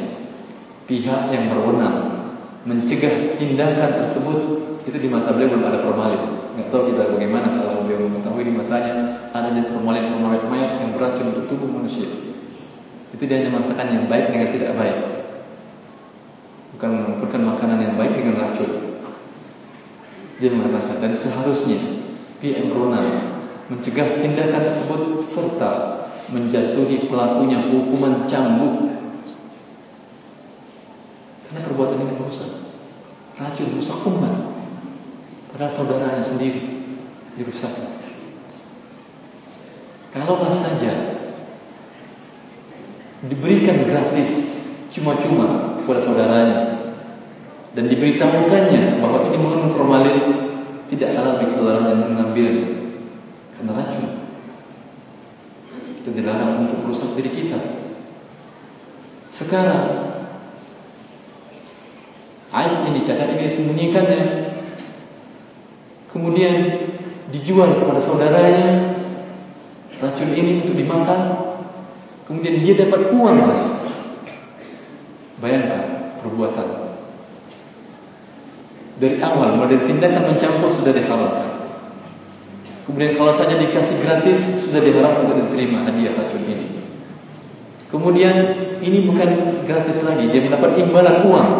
[0.87, 2.31] pihak yang berwenang
[2.63, 4.39] mencegah tindakan tersebut
[4.87, 6.23] itu di masa beliau belum ada formalin.
[6.55, 8.95] Enggak tahu kita bagaimana kalau beliau mengetahui di masanya
[9.35, 12.32] ada formalin formalin mayat yang beracun untuk tubuh manusia.
[13.13, 14.99] Itu dia hanya mengatakan yang baik dengan tidak baik.
[16.77, 18.73] Bukan mengumpulkan makanan yang baik dengan racun.
[20.41, 22.03] Dia mengatakan dan seharusnya
[22.43, 23.39] yang berwenang
[23.71, 25.73] mencegah tindakan tersebut serta
[26.35, 28.91] menjatuhi pelakunya hukuman cambuk
[31.47, 32.51] karena perbuatan ini merusak
[33.39, 34.35] racun merusak umat
[35.55, 36.63] padahal saudaranya sendiri
[37.37, 37.71] dirusak
[40.11, 41.12] kalaulah saja
[43.27, 46.59] diberikan gratis cuma-cuma kepada saudaranya
[47.73, 50.19] dan diberitahukannya bahwa ini mengandung formalin
[50.93, 52.67] tidak halal bagi saudaranya mengambilnya
[53.57, 54.11] kena racun.
[56.03, 57.59] Kita dilarang untuk merusak diri kita.
[59.31, 59.87] Sekarang,
[62.51, 64.23] air ini, cacat ini disembunyikannya.
[66.11, 66.55] Kemudian
[67.33, 68.99] dijual kepada saudaranya
[70.03, 71.52] racun ini untuk dimakan.
[72.33, 73.93] Kemudian dia dapat uang lagi.
[75.37, 76.69] Bayangkan perbuatan.
[78.97, 81.77] Dari awal, model tindakan mencampur sudah dihalalkan.
[82.89, 86.89] Kemudian kalau saja dikasih gratis sudah diharap untuk diterima hadiah racun ini.
[87.93, 88.33] Kemudian
[88.81, 89.29] ini bukan
[89.69, 91.51] gratis lagi, dia mendapat imbalan uang.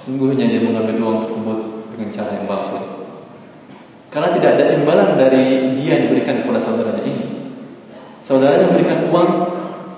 [0.00, 1.58] Sungguhnya dia mengambil uang tersebut
[1.92, 2.91] dengan cara yang batil.
[4.12, 7.26] Karena tidak ada imbalan dari dia yang diberikan kepada saudaranya ini.
[8.20, 9.30] Saudaranya memberikan uang,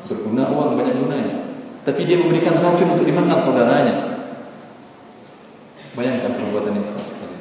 [0.07, 1.35] berguna uang banyak gunanya.
[1.83, 3.95] Tapi dia memberikan racun untuk dimakan saudaranya.
[5.99, 7.39] Bayangkan perbuatan ini keras sekali.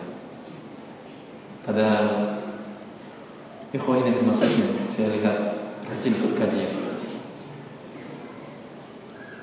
[1.62, 2.06] Padahal
[3.70, 4.68] ikhwah ini termasuknya
[4.98, 5.38] saya lihat
[5.86, 6.74] rajin ikut kajian.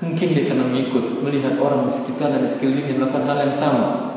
[0.01, 4.10] Mungkin dia karena mengikut melihat orang di sekitar dan di sekelilingnya melakukan hal yang sama.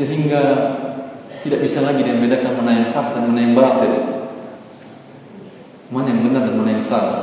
[0.00, 0.42] Sehingga
[1.44, 3.94] tidak bisa lagi dia membedakan mana yang hak dan mana yang batil.
[5.92, 7.20] Mana yang benar dan mana yang salah.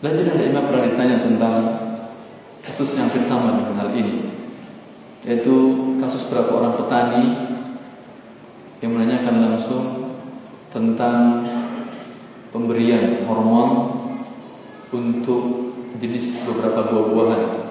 [0.00, 1.54] Dan juga ada imam pernah ditanya tentang
[2.64, 4.30] kasus yang hampir sama dengan hal ini
[5.26, 5.54] Yaitu
[5.98, 7.24] kasus beberapa orang petani
[8.78, 9.84] Yang menanyakan langsung
[10.70, 11.42] tentang
[12.54, 13.90] pemberian hormon
[14.94, 17.67] Untuk jenis beberapa buah-buahan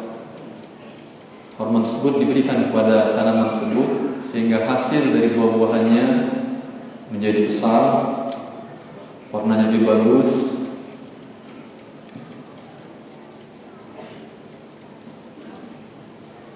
[1.58, 3.90] Hormon tersebut diberikan kepada tanaman tersebut
[4.30, 6.06] Sehingga hasil dari buah-buahannya
[7.10, 7.84] menjadi besar
[9.28, 10.30] Warnanya lebih bagus.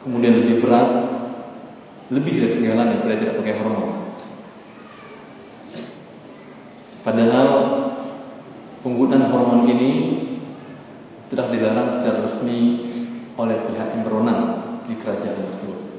[0.02, 0.90] Kemudian lebih berat
[2.12, 3.92] lebih dari segalanya daripada tidak pakai hormon.
[7.08, 7.48] Padahal
[8.84, 9.92] penggunaan hormon ini
[11.32, 12.60] telah dilarang secara resmi
[13.40, 14.44] oleh pihak yang berwenang
[14.92, 15.92] di kerajaan tersebut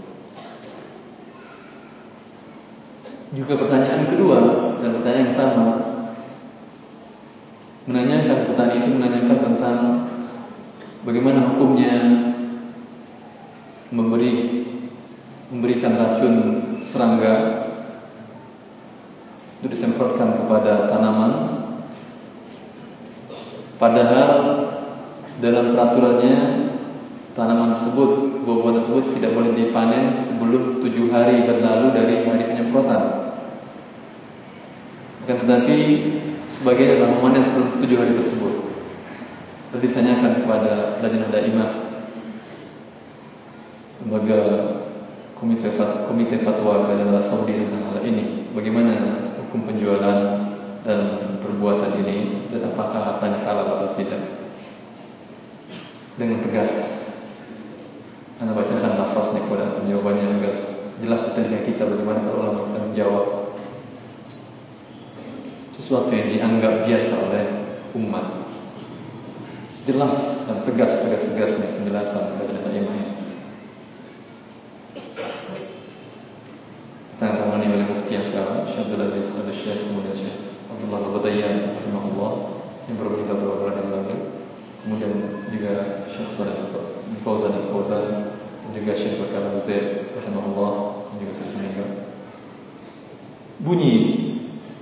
[3.33, 4.39] juga pertanyaan kedua
[4.85, 5.68] dan pertanyaan yang sama.
[7.89, 9.78] Menanyakan petani itu menanyakan tentang
[11.03, 11.95] bagaimana hukumnya
[13.91, 14.62] memberi
[15.53, 16.35] memberikan racun
[16.85, 17.35] serangga
[19.61, 21.33] untuk disemprotkan kepada tanaman.
[23.80, 24.28] Padahal
[25.43, 26.37] dalam peraturannya
[27.35, 28.11] tanaman tersebut
[28.45, 31.72] buah-buahan tersebut tidak boleh dipanen sebelum tujuh hari berlalu
[35.43, 35.76] tetapi
[36.47, 38.55] sebagian adalah memanen sebelum tujuh hari tersebut
[39.74, 40.72] lalu ditanyakan kepada
[41.03, 41.70] Lajnah Daimah
[44.03, 44.40] lembaga
[45.43, 45.74] komite
[46.07, 48.47] komite fatwa kerajaan Saudi tentang hal ini?
[48.55, 48.95] Bagaimana
[49.43, 50.18] hukum penjualan
[50.86, 51.01] dan
[51.43, 52.47] perbuatan ini?
[52.55, 54.22] Dan apakah hartanya halal atau tidak?
[56.14, 57.03] Dengan tegas
[58.38, 59.86] anda bacakan nafasnya kepada antum.
[59.86, 60.55] Jawabannya agar
[60.99, 63.41] jelas telinga kita bagaimana kalau akan menjawab
[65.93, 67.45] sesuatu yang dianggap biasa oleh
[68.01, 68.49] umat
[69.84, 73.12] jelas dan tegas tegas-tegasnya penjelasan dari imam ini.
[77.12, 80.36] Kita tangani oleh mufti yang sekarang, Syekh Abdul Aziz Al Syekh kemudian Syekh
[80.72, 82.32] Abdullah Al-Badayyan rahimahullah
[82.88, 84.16] yang berbeda beberapa yang lalu.
[84.88, 85.12] Kemudian
[85.53, 85.72] juga
[86.09, 86.57] Syekh Saleh
[87.20, 88.05] Fauzan Al-Fauzan
[88.40, 90.72] dan juga Syekh Bakar Zaid rahimahullah
[91.12, 91.88] yang juga meninggal.
[93.61, 93.93] Bunyi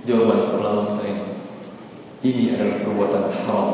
[0.07, 0.51] jawaban
[0.97, 1.00] kita
[2.25, 2.53] ini.
[2.53, 3.69] Adalah perbuatan haram.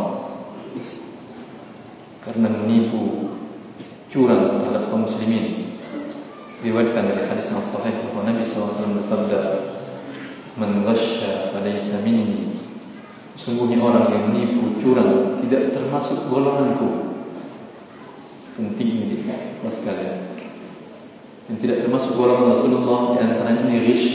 [2.23, 3.31] Karena menipu
[4.11, 5.77] curang terhadap kaum muslimin.
[6.59, 9.39] Diriwayatkan dari hadis yang sahih bahwa Nabi SAW bersabda
[10.57, 12.57] man ghasya falaysa minni.
[13.37, 17.13] Sungguhnya orang yang menipu curang tidak termasuk golonganku.
[18.57, 19.17] Penting ini
[19.61, 20.27] kelas kalian
[21.47, 24.07] yang tidak termasuk golongan Rasulullah di antaranya ini rish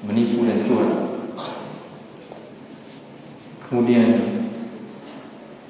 [0.00, 1.05] menipu dan curang
[3.68, 4.08] kemudian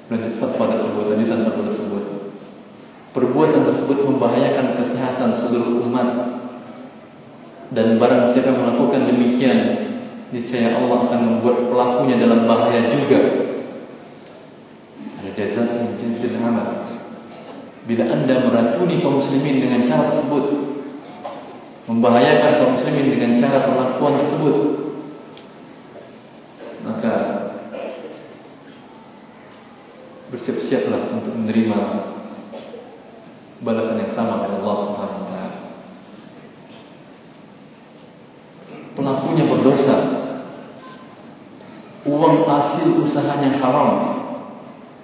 [0.07, 2.03] lanjut fatwa tersebut, lanjutan fatwa tersebut.
[3.11, 6.09] Perbuatan tersebut membahayakan kesehatan seluruh umat
[7.73, 9.59] dan barang siapa yang melakukan demikian,
[10.31, 13.19] niscaya Allah akan membuat pelakunya dalam bahaya juga.
[15.19, 16.87] Ada jazat min jinsil amal.
[17.87, 20.45] Bila anda meracuni kaum muslimin dengan cara tersebut,
[21.91, 24.55] membahayakan kaum muslimin dengan cara perlakuan tersebut,
[26.87, 27.13] maka
[30.37, 31.79] bersiap-siaplah untuk menerima
[33.65, 35.57] balasan yang sama dari Allah Subhanahu wa taala.
[38.93, 39.97] Pelakunya berdosa.
[42.05, 43.91] Uang hasil usahanya haram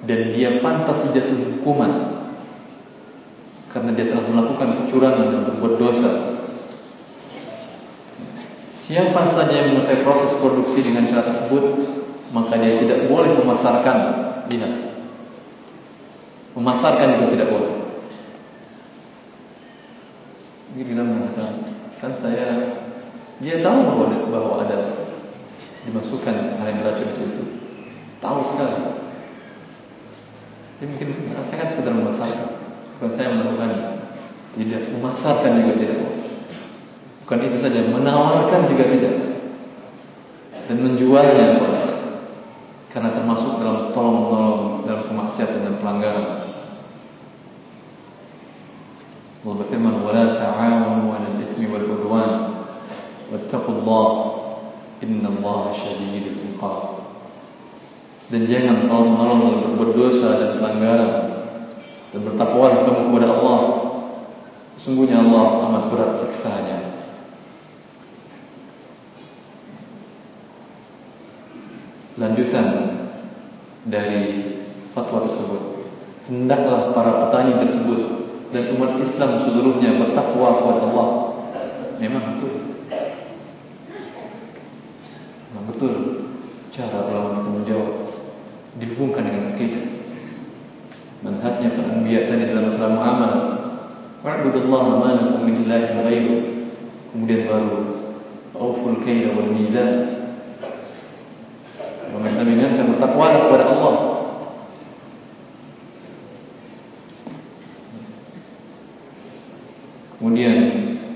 [0.05, 2.23] dan dia pantas dijatuh hukuman
[3.73, 6.11] karena dia telah melakukan kecurangan dan berbuat dosa.
[8.69, 11.81] Siapa saja yang mengetahui proses produksi dengan cara tersebut,
[12.31, 13.97] maka dia tidak boleh memasarkan.
[14.47, 14.92] Lihat,
[16.53, 17.73] Memasarkan juga tidak boleh.
[20.73, 21.53] Mungkin kita mengatakan
[22.01, 22.47] Kan saya
[23.41, 24.77] Dia tahu bahwa, bahwa ada
[25.83, 27.43] Dimasukkan hal yang beracun di situ.
[28.23, 29.03] Tahu sekali.
[30.79, 31.09] Dia mungkin
[31.43, 32.49] Saya kan sekedar memasarkan.
[32.95, 33.69] Bukan saya melakukan.
[34.55, 36.23] Tidak memasarkan juga tidak boleh.
[37.27, 39.15] Bukan itu saja Menawarkan juga tidak.
[40.71, 41.45] Dan menjualnya
[42.87, 46.27] Karena termasuk dalam tolong-menolong Dalam kemaksiatan dan pelanggaran.
[49.41, 52.31] Allah berfirman wala ta'awanu 'alal itsmi wal 'udwan
[53.33, 54.21] wattaqullaha
[55.01, 57.09] innallaha syadidul 'iqab.
[58.29, 61.11] Dan jangan tolong-menolong dalam berbuat dosa dan pelanggaran
[62.13, 63.59] dan bertakwalah kamu kepada Allah.
[64.77, 66.77] Sesungguhnya Allah amat berat siksanya.
[72.21, 72.67] Lanjutan
[73.89, 74.52] dari
[74.93, 75.61] fatwa tersebut
[76.29, 77.99] hendaklah para petani tersebut
[78.53, 81.09] dan umat Islam seluruhnya bertakwa kepada Allah.
[81.97, 82.53] Memang betul.
[85.49, 85.93] Memang betul
[86.69, 87.91] cara ulama itu menjawab
[88.77, 89.85] dihubungkan dengan akidah.
[91.23, 93.43] Manhajnya para anbiya tadi dalam masalah muamalah.
[94.23, 96.35] Wa'budullaha ma lakum min ilahin ghairu.
[97.11, 97.75] Kemudian baru
[98.53, 99.91] auful kaila wal mizan.
[102.13, 103.95] Meminta mengingatkan bertakwa kepada Allah
[110.23, 110.55] Kemudian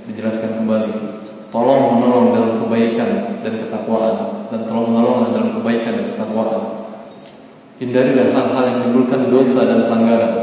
[0.04, 0.92] dijelaskan kembali
[1.48, 4.16] Tolong menolong dalam kebaikan dan ketakwaan
[4.52, 6.62] Dan tolong menolong dalam kebaikan dan ketakwaan
[7.78, 10.34] Hindarilah hal-hal yang menimbulkan dosa dan pelanggaran.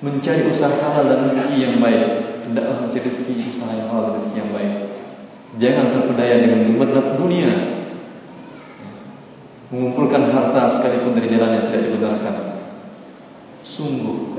[0.00, 2.04] Mencari usaha halal dan rezeki yang baik.
[2.46, 4.74] Hendaklah mencari rezeki usaha yang halal dan rezeki yang baik.
[5.58, 7.50] Jangan terpedaya dengan gemerlap dunia.
[9.74, 12.34] Mengumpulkan harta sekalipun dari jalan yang tidak dibenarkan.
[13.66, 14.30] Sungguh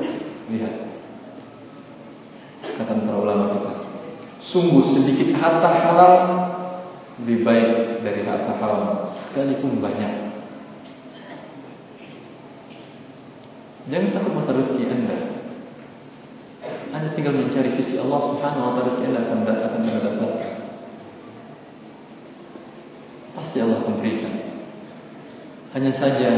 [0.51, 0.75] Lihat.
[2.75, 3.73] Kata para ulama kita.
[4.43, 6.13] Sungguh sedikit harta halal
[7.23, 9.07] lebih baik dari harta haram.
[9.07, 10.20] Sekalipun banyak.
[13.89, 15.17] Jangan takut masa rezeki anda.
[16.93, 20.33] Anda tinggal mencari sisi Allah Subhanahu Wa Taala rezeki anda akan akan datang.
[23.33, 24.33] Pasti Allah akan berikan.
[25.73, 26.31] Hanya saja,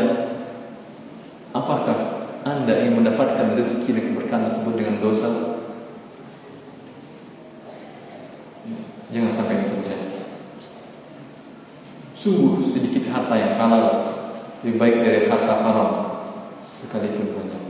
[1.52, 5.30] apakah anda ingin mendapatkan rezeki dan keberkahan tersebut dengan dosa?
[9.12, 10.20] Jangan sampai itu terjadi.
[12.16, 13.86] Sungguh sedikit harta yang halal
[14.64, 16.13] lebih baik dari harta haram
[16.64, 17.64] sekalipun banyak.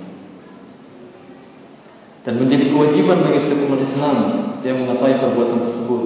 [2.23, 4.17] Dan menjadi kewajiban bagi setiap umat Islam
[4.63, 6.01] yang mengetahui perbuatan tersebut.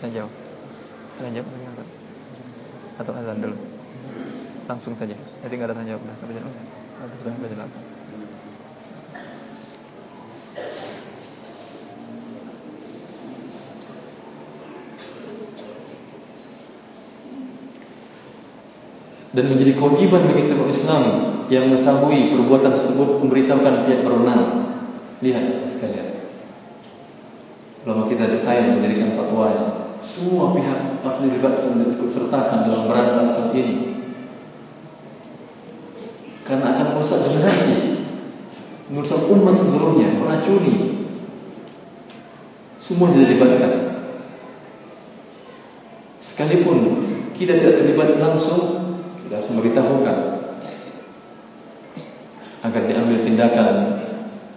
[0.00, 0.32] Saya jawab.
[1.20, 1.48] Tanya jawab?
[2.96, 3.56] Atau azan dulu?
[4.64, 5.12] Langsung saja.
[5.44, 6.02] Jadi tidak ada tanya jawab.
[6.16, 6.52] Sudah berjalan.
[7.20, 7.95] Sudah berjalan.
[19.36, 21.02] dan menjadi kewajiban bagi setiap Islam
[21.52, 24.72] yang mengetahui perbuatan tersebut memberitahukan pihak berwenang.
[25.20, 25.44] Lihat
[25.76, 26.08] sekalian.
[27.84, 29.68] Lama kita detail mendirikan fatwa yang
[30.00, 34.00] semua pihak harus dilibatkan dan sertakan dalam berantas ini.
[36.46, 38.06] Karena akan merusak generasi,
[38.88, 40.74] merusak umat seluruhnya, meracuni.
[42.80, 44.00] Semua dilibatkan.
[46.22, 46.78] Sekalipun
[47.36, 48.65] kita tidak terlibat langsung,
[49.56, 50.16] memberitahukan
[52.60, 53.74] agar diambil tindakan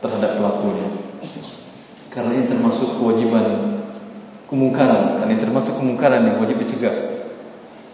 [0.04, 0.88] terhadap pelakunya.
[2.12, 3.80] Karena ini termasuk kewajiban
[4.52, 6.96] kemungkaran, karena ini termasuk kemungkaran yang wajib dicegah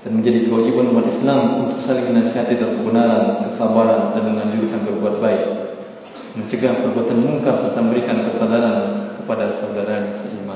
[0.01, 5.43] dan menjadi kewajiban umat Islam untuk saling menasihati dalam kebenaran, kesabaran dan menganjurkan berbuat baik,
[6.39, 8.75] mencegah perbuatan mungkar serta memberikan kesadaran
[9.19, 10.54] kepada saudara yang seiman.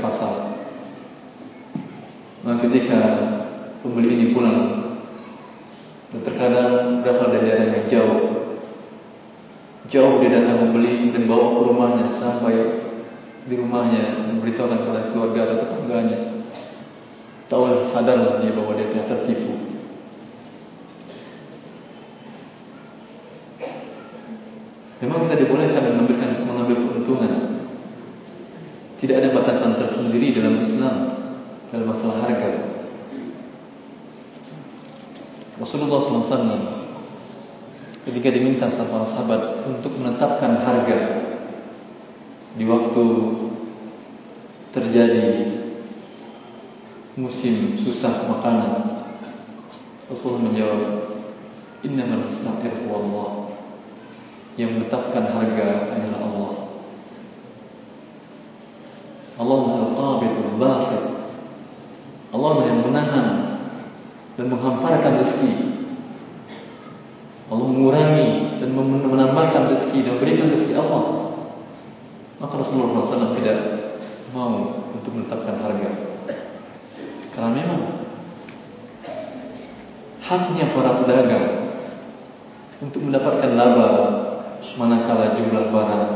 [0.00, 0.56] pasar.
[2.46, 3.00] Dan ketika
[3.82, 4.60] pembeli ini pulang,
[6.08, 8.20] dan terkadang berasal dari daerah yang jauh,
[9.92, 12.54] jauh dia datang membeli dan bawa ke rumahnya sampai
[13.48, 16.18] di rumahnya memberitahukan kepada keluarga atau tetangganya.
[17.48, 19.56] Tahu sadarlah dia bahwa dia telah tertipu.
[24.98, 27.32] Memang kita dibolehkan mengambil mengambil keuntungan.
[28.98, 29.57] Tidak ada batas
[30.08, 30.96] tersendiri dalam Islam
[31.68, 32.80] dalam masalah harga.
[35.60, 36.64] Rasulullah SAW
[38.08, 41.28] ketika diminta sama sahabat untuk menetapkan harga
[42.56, 43.04] di waktu
[44.72, 45.28] terjadi
[47.20, 49.04] musim susah makanan,
[50.08, 51.20] Rasul menjawab,
[51.84, 53.28] Inna man Allah.
[54.56, 56.67] Yang menetapkan harga hanyalah Allah.
[64.38, 65.52] dan menghamparkan rezeki.
[67.50, 71.34] Allah mengurangi dan menambahkan rezeki dan berikan rezeki Allah.
[72.38, 73.58] Maka Rasulullah SAW tidak
[74.30, 75.90] mau untuk menetapkan harga.
[77.34, 77.82] Karena memang
[80.22, 81.46] haknya para pedagang
[82.78, 83.90] untuk mendapatkan laba
[84.78, 86.06] manakala jumlah barang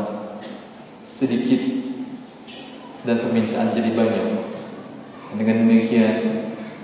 [1.11, 1.59] sedikit
[3.03, 4.29] dan permintaan jadi banyak.
[5.33, 6.15] Dengan demikian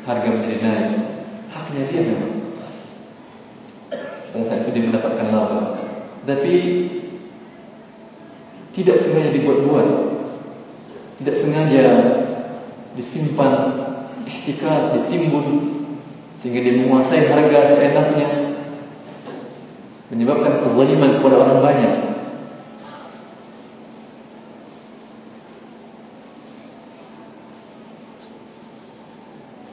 [0.03, 1.18] harga menjadi naik
[1.69, 2.35] haknya dia memang.
[4.33, 5.53] Pada saat itu dia mendapatkan laba.
[5.53, 5.77] Lah.
[6.25, 6.55] Tapi
[8.73, 9.89] tidak sengaja dibuat-buat.
[11.21, 11.85] Tidak sengaja
[12.97, 13.53] disimpan,
[14.25, 15.77] ihtikat, ditimbun
[16.41, 18.29] sehingga dia menguasai harga seenaknya
[20.09, 21.95] menyebabkan kezaliman kepada orang banyak.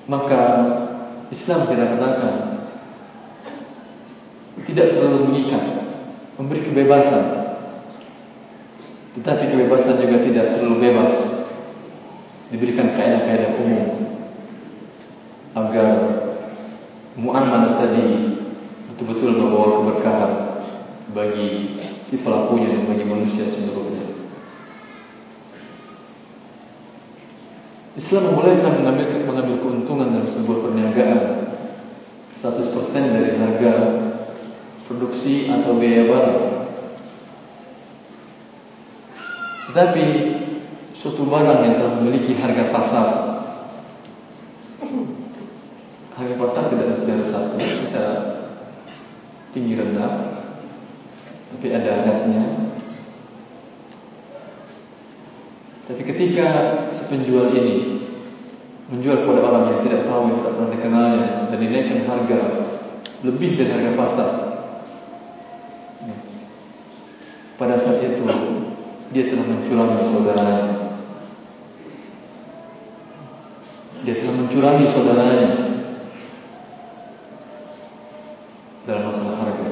[0.05, 0.41] Maka
[1.35, 2.35] Islam tidak menangkan
[4.63, 5.63] Tidak terlalu mengikat.
[6.39, 7.23] Memberi kebebasan.
[9.19, 11.13] Tetapi kebebasan juga tidak terlalu bebas.
[12.55, 13.87] Diberikan kaedah-kaedah umum
[15.57, 15.91] Agar
[17.19, 18.07] Mu'amman tadi
[18.93, 20.31] Betul-betul membawa keberkahan
[21.11, 24.24] Bagi si pelakunya Dan bagi manusia seluruhnya.
[27.95, 31.21] Islam membolehkan mengambil, mengambil keuntungan dalam sebuah perniagaan.
[32.43, 33.73] 100% dari harga
[34.85, 36.41] produksi atau biaya barang.
[39.71, 40.05] Tetapi
[40.93, 43.07] suatu barang yang telah memiliki harga pasar.
[46.13, 48.03] Harga pasar tidak secara satu bisa
[49.55, 50.11] tinggi rendah
[51.55, 52.43] tapi ada adatnya
[55.87, 56.47] tapi ketika
[57.07, 58.01] penjual ini
[58.89, 62.39] menjual kepada orang yang tidak tahu, yang tidak pernah dikenalnya dan dinaikkan harga
[63.25, 64.29] lebih dari harga pasar,
[66.05, 66.15] ya.
[67.57, 68.21] pada saat itu
[69.09, 70.65] dia telah mencurangi saudaranya.
[74.05, 75.49] Dia telah mencurangi saudaranya
[78.85, 79.69] dalam masalah harga.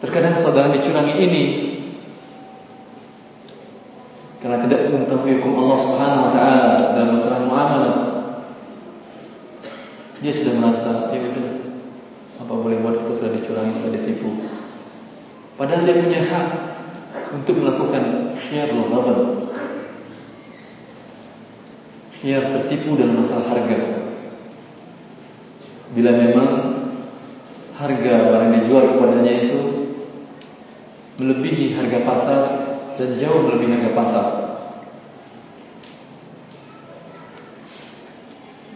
[0.00, 1.44] Terkadang saudara dicurangi ini
[4.40, 4.56] karena
[5.38, 6.66] hukum Allah Subhanahu wa taala
[6.96, 7.96] dalam masalah muamalah.
[10.20, 11.48] Dia sudah merasa, ya sudah
[12.40, 14.28] apa boleh buat itu sudah dicurangi, sudah ditipu.
[15.60, 16.46] Padahal dia punya hak
[17.36, 19.18] untuk melakukan khiyarul ghaban.
[22.20, 23.78] Khiyar tertipu dalam masalah harga.
[25.92, 26.50] Bila memang
[27.76, 29.60] harga barang dijual kepadanya itu
[31.20, 32.40] melebihi harga pasar
[32.96, 34.26] dan jauh melebihi harga pasar.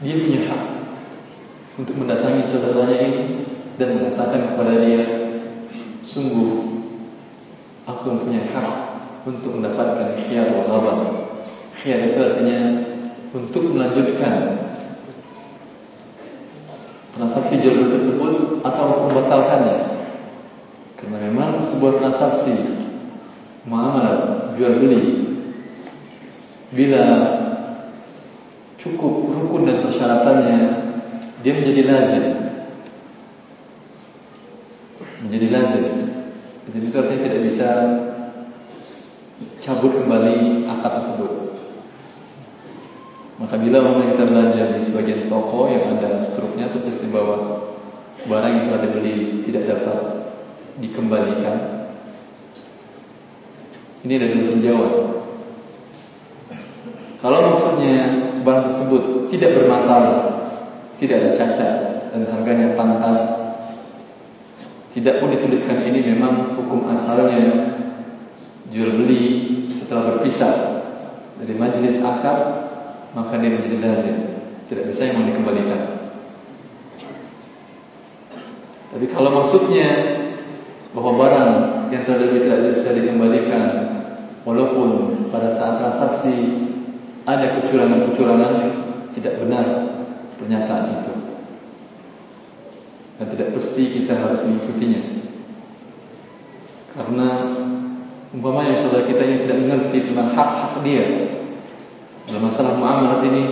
[0.04, 0.62] Dia punya hak
[1.80, 3.22] untuk mendatangi saudaranya ini
[3.80, 5.02] dan mengatakan kepada dia,
[6.04, 6.84] sungguh
[7.88, 8.70] aku mempunyai hak
[9.24, 10.98] untuk mendapatkan khiyar wa ghabar.
[11.80, 12.58] Khiyar itu artinya
[13.32, 14.34] untuk melanjutkan
[17.16, 19.78] transaksi jual beli tersebut atau untuk membatalkannya.
[21.00, 22.54] Karena memang sebuah transaksi
[23.64, 25.02] muamalah jual beli
[26.74, 27.04] bila
[28.84, 30.58] cukup rukun dan persyaratannya
[31.46, 32.24] dia menjadi lazim.
[35.22, 35.84] Menjadi lazim.
[36.74, 37.68] Jadi itu artinya tidak bisa
[39.62, 41.32] cabut kembali akad tersebut.
[43.38, 47.70] Maka bila orang kita belanja di sebagian toko yang ada struknya terus di bawah
[48.26, 49.98] barang yang telah dibeli tidak dapat
[50.82, 51.86] dikembalikan.
[54.04, 54.94] Ini ada dua tinjauan.
[57.24, 58.23] Kalau maksudnya
[59.34, 60.46] tidak bermasalah,
[61.02, 61.74] tidak ada cacat
[62.14, 63.42] dan harganya pantas,
[64.94, 67.74] tidak pun dituliskan ini memang hukum asalnya.
[68.70, 69.26] Jual beli
[69.78, 70.54] setelah berpisah
[71.38, 72.38] dari majlis akad,
[73.14, 74.16] maka dia menjadi lazim,
[74.70, 75.82] tidak bisa yang mau dikembalikan.
[78.94, 79.90] Tapi kalau maksudnya
[80.94, 81.50] bahawa barang
[81.90, 83.66] yang dibeli tidak bisa dikembalikan
[84.46, 84.90] walaupun
[85.34, 86.34] pada saat transaksi
[87.26, 88.83] ada kecurangan-kecurangan
[89.14, 89.66] tidak benar
[90.36, 91.12] pernyataan itu.
[93.14, 95.02] Dan tidak pasti kita harus mengikutinya.
[96.94, 97.28] Karena
[98.34, 101.04] umpamanya saudara kita yang tidak mengerti tentang hak-hak dia.
[102.26, 103.42] Dalam masalah muamalah ini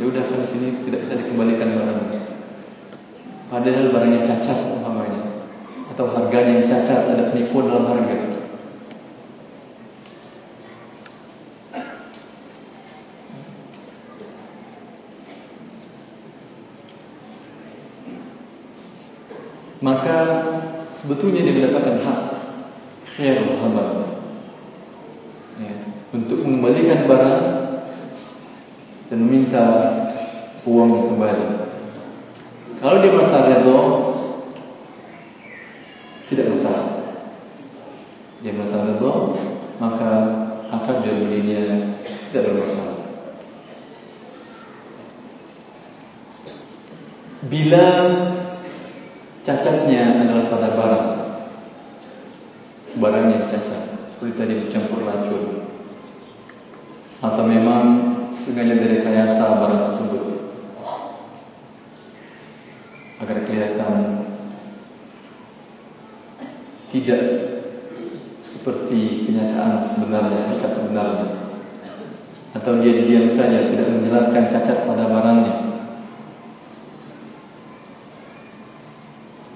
[0.00, 2.20] ya sudah kan di sini tidak bisa dikembalikan barangnya.
[3.46, 5.22] Padahal barangnya cacat umpamanya.
[5.94, 8.32] Atau harganya yang cacat ada penipuan dalam harga.
[19.82, 20.18] Maka
[21.12, 22.20] sebetulnya dia mendapatkan hak
[23.04, 24.16] khairul hamal
[25.60, 25.76] ya,
[26.16, 27.44] untuk mengembalikan barang
[29.12, 29.64] dan meminta
[30.64, 31.46] uangnya kembali.
[32.80, 33.80] Kalau dia merasa redha
[36.32, 36.88] tidak masalah.
[38.40, 39.12] Dia merasa redha,
[39.76, 40.10] maka
[40.72, 41.92] akan jual belinya
[42.32, 42.96] tidak bermasalah.
[47.52, 47.86] Bila
[49.42, 51.08] cacatnya adalah pada barang,
[53.02, 53.44] barang yang
[54.34, 55.68] tadi bercampur racun,
[57.22, 57.84] atau memang
[58.34, 60.24] sengaja dari kayasa barang tersebut,
[63.22, 63.94] agar kelihatan
[66.92, 67.22] tidak
[68.44, 71.26] seperti kenyataan sebenarnya, hakikat sebenarnya.
[72.52, 75.56] Atau dia diam saja tidak menjelaskan cacat pada barangnya.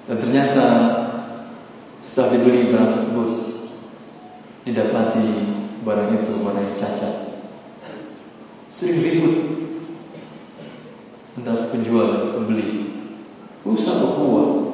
[0.09, 0.67] Dan ternyata
[2.01, 3.26] setelah dibeli barang tersebut
[4.67, 5.27] didapati
[5.87, 7.15] barang itu barang yang cacat.
[8.67, 9.35] Sering ribut
[11.39, 12.69] antara penjual dan pembeli.
[13.63, 14.67] Usah berkuah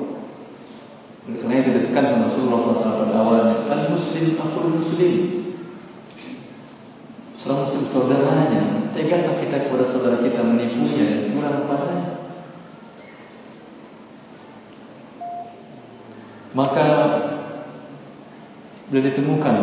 [1.23, 5.15] karena itu ditekan Rasulullah SAW pada awalnya Al-Muslim akul Muslim
[7.39, 12.09] Seorang Muslim saudaranya Tegaklah kita kepada saudara kita Menipunya dan curang kepadanya
[16.59, 16.89] Maka
[18.91, 19.57] Bila ditemukan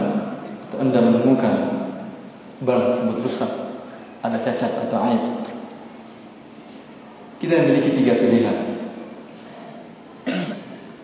[7.99, 8.57] tiga pilihan.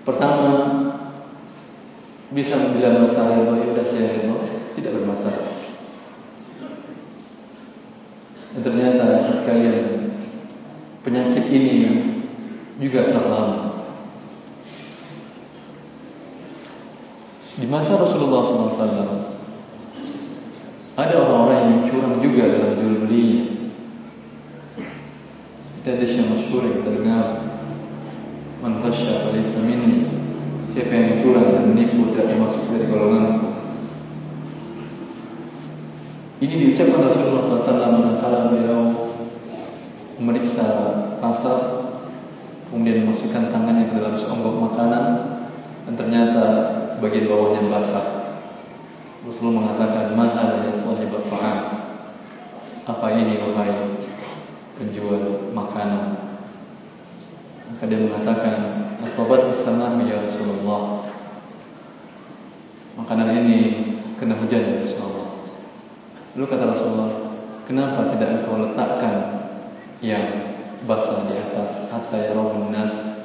[0.07, 0.53] Pertama,
[2.31, 4.23] bisa membilang masalah yang baik, udah saya
[4.79, 5.51] tidak bermasalah.
[8.55, 10.15] Dan ternyata sekalian
[11.03, 11.75] penyakit ini
[12.79, 13.59] juga telah lama.
[17.55, 19.35] Di masa Rasulullah SAW
[20.95, 23.55] ada orang-orang yang curang juga dalam jual beli
[25.85, 26.41] Tadi ada yang
[36.35, 38.91] Ini diucapkan Rasulullah SAW manakala beliau
[40.19, 40.67] memeriksa
[41.23, 41.59] pasar,
[42.67, 45.05] kemudian memasukkan tangannya ke dalam seonggok makanan,
[45.87, 46.43] dan ternyata
[46.99, 48.07] bagian bawahnya basah.
[49.23, 51.59] Rasulullah mengatakan, "Mahal ya sahibat ta'am."
[52.83, 53.95] Apa ini wahai
[54.75, 56.19] penjual makanan?
[57.71, 58.55] Maka dia mengatakan,
[59.07, 61.07] "Asabat bersama ya Rasulullah."
[62.99, 63.59] Makanan ini
[64.19, 65.15] kena hujan ya Rasulullah.
[66.35, 67.11] Lalu kata Rasulullah,
[67.63, 69.15] "Kenapa tidak engkau letakkan
[70.03, 70.51] yang
[70.83, 73.23] basah di atas hatta yarahun nas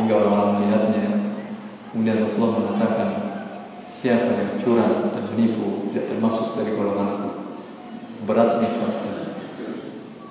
[0.00, 1.06] hingga orang-orang melihatnya?"
[1.92, 3.08] Kemudian Rasulullah mengatakan,
[3.92, 7.28] "Siapa yang curang dan menipu tidak termasuk dari golonganku."
[8.24, 9.10] Berat pasti.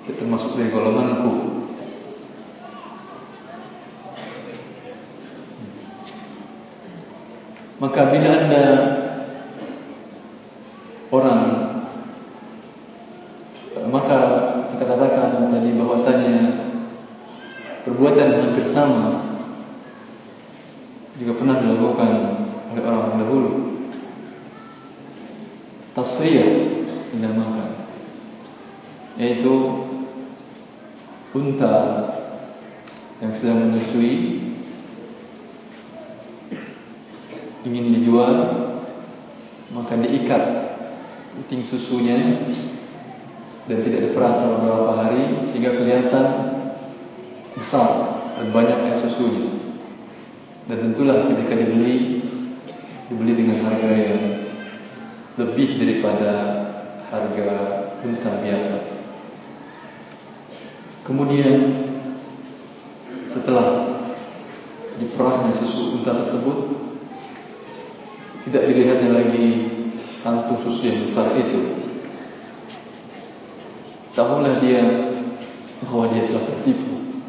[0.02, 1.32] Tidak termasuk dari golonganku.
[7.80, 8.64] Maka bila anda
[11.14, 11.70] orang
[13.90, 14.18] maka
[14.76, 16.36] kita katakan tadi bahwasanya
[17.88, 19.24] perbuatan hampir sama
[21.18, 22.10] juga pernah dilakukan
[22.72, 23.52] oleh orang dahulu.
[26.10, 26.50] Tasriyah
[27.14, 27.86] dinamakan
[29.14, 29.54] yaitu
[31.30, 31.74] unta
[33.22, 34.42] yang sedang menyusui
[37.62, 38.34] ingin dijual
[39.70, 40.42] maka diikat
[41.38, 42.42] puting susunya
[43.70, 46.26] dan tidak diperas selama beberapa hari sehingga kelihatan
[47.54, 49.46] besar dan banyak air susunya.
[50.66, 52.26] Dan tentulah ketika dibeli
[53.10, 54.40] dengan harga yang
[55.70, 56.32] lebih daripada
[57.14, 57.50] harga
[58.02, 58.76] unta biasa
[61.06, 61.58] kemudian
[63.30, 63.98] setelah
[64.98, 66.58] diperahnya susu unta tersebut
[68.40, 69.46] tidak dilihatnya lagi
[70.24, 71.92] kantung susu yang besar itu.
[74.16, 74.82] Tahulah dia
[75.84, 77.20] bahwa dia telah tertipu.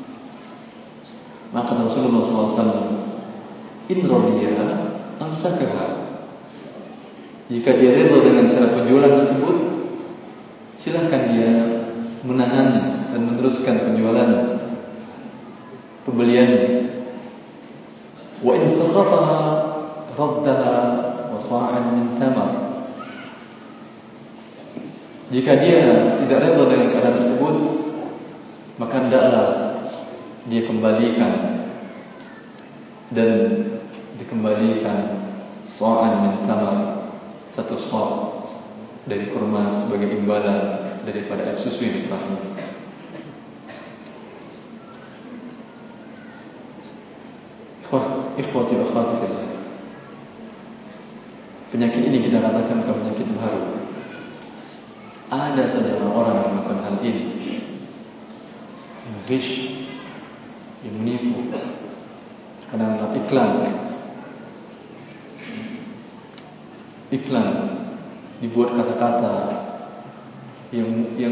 [1.52, 3.00] Maka Rasulullah SAW,
[3.92, 4.56] In radiya
[5.20, 6.11] amsakaha.
[7.52, 9.58] Jika dia reda dengan cara penjualan tersebut,
[10.80, 11.52] silakan dia
[12.24, 14.30] menahannya dan meneruskan penjualan
[16.08, 16.64] pembeliannya.
[18.40, 19.72] Wa in sakhataha
[20.16, 20.76] raddaha
[21.32, 22.52] wa sa'an min tamar
[25.32, 27.56] jika dia tidak rela dengan keadaan tersebut
[28.76, 29.50] maka hendaklah
[30.52, 31.34] dia kembalikan
[33.16, 33.32] dan
[34.20, 35.24] dikembalikan
[35.64, 37.08] sa'an min tamar
[37.56, 38.12] satu sa'
[39.08, 39.72] dari kurma
[40.02, 40.60] sebagai imbalan
[41.06, 42.10] daripada air susu yang
[47.94, 49.50] Wah, ikhwati wa akhwati fillah
[51.70, 53.64] Penyakit ini kita katakan bukan penyakit baru.
[55.30, 57.24] Ada saja orang-orang yang melakukan hal ini.
[59.06, 59.54] Yang ghish,
[60.82, 61.54] yang menipu.
[62.74, 63.52] Karena dalam iklan,
[67.14, 67.48] iklan
[68.44, 69.51] dibuat kata-kata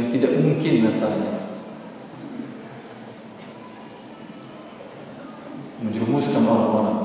[0.10, 1.32] tidak mungkin rasanya.
[5.80, 6.99] Menjerumuskan orang-orang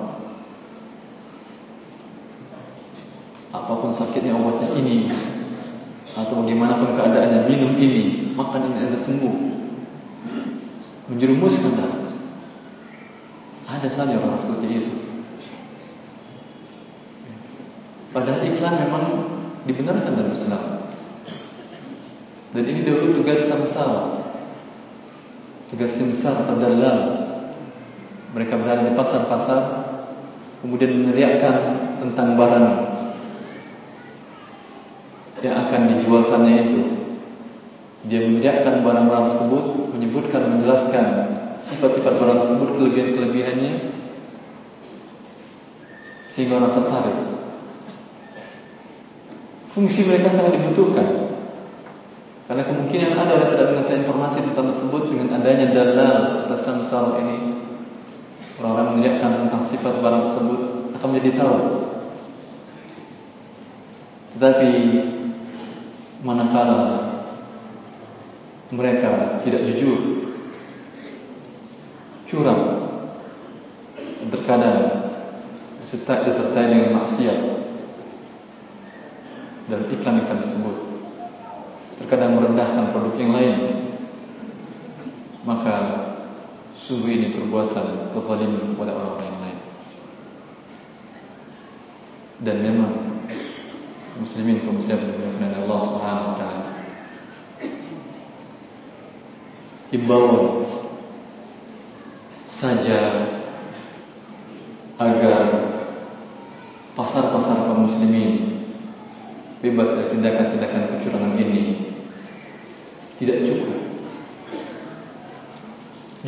[3.55, 5.14] apapun sakitnya obatnya ini
[6.18, 9.34] atau bagaimanapun keadaannya minum ini makan ini anda sembuh.
[11.14, 12.02] Menjerumuskan darah
[13.70, 14.92] ada saja orang seperti itu.
[18.11, 19.05] Padahal iklan memang
[19.66, 20.84] dibenarkan dalam Islam
[22.55, 24.22] dan ini dahulu tugas samsal
[25.74, 26.98] tugas simsar atau dalal
[28.30, 29.62] mereka berada di pasar-pasar
[30.62, 31.57] kemudian meneriakkan
[31.98, 32.94] tentang barang
[35.44, 36.82] yang akan dijualkannya itu.
[38.09, 41.07] Dia menyiapkan barang-barang tersebut menyebutkan menjelaskan
[41.61, 43.72] sifat-sifat barang tersebut kelebihan-kelebihannya
[46.32, 47.18] sehingga orang tertarik.
[49.72, 51.23] Fungsi mereka sangat dibutuhkan
[52.55, 57.66] karena kemungkinan ada orang tidak mengetahui informasi tentang tersebut dengan adanya dalal atau samsara ini
[58.62, 60.61] orang-orang menyiapkan tentang sifat barang tersebut
[60.94, 61.59] akan menjadi tahu
[64.38, 64.70] tetapi
[66.22, 67.11] manakala
[68.70, 69.98] mereka tidak jujur,
[72.30, 72.62] curang,
[73.98, 74.78] dan terkadang
[75.82, 77.38] disertai, disertai dengan maksiat
[79.74, 80.93] dan iklan-iklan tersebut.
[81.95, 83.57] Terkadang merendahkan produk yang lain,
[85.47, 85.76] maka
[86.74, 89.61] sungguh ini perbuatan kezaliman kepada orang-orang yang lain.
[92.45, 92.92] Dan memang
[94.20, 96.68] muslimin kaum muslimin dimuliakan Allah Subhanahu wa taala.
[99.95, 100.66] Himbauan
[102.51, 102.99] saja
[104.99, 105.40] agar
[106.95, 108.62] pasar-pasar kaum muslimin
[109.59, 111.64] bebas dari tindakan-tindakan kecurangan ini
[113.18, 113.80] tidak cukup.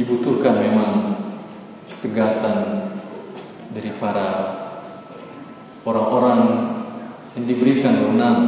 [0.06, 1.18] Dibutuhkan memang
[1.90, 2.86] ketegasan
[3.74, 4.54] dari para
[5.82, 6.40] orang-orang
[7.34, 8.38] yang diberikan wewenang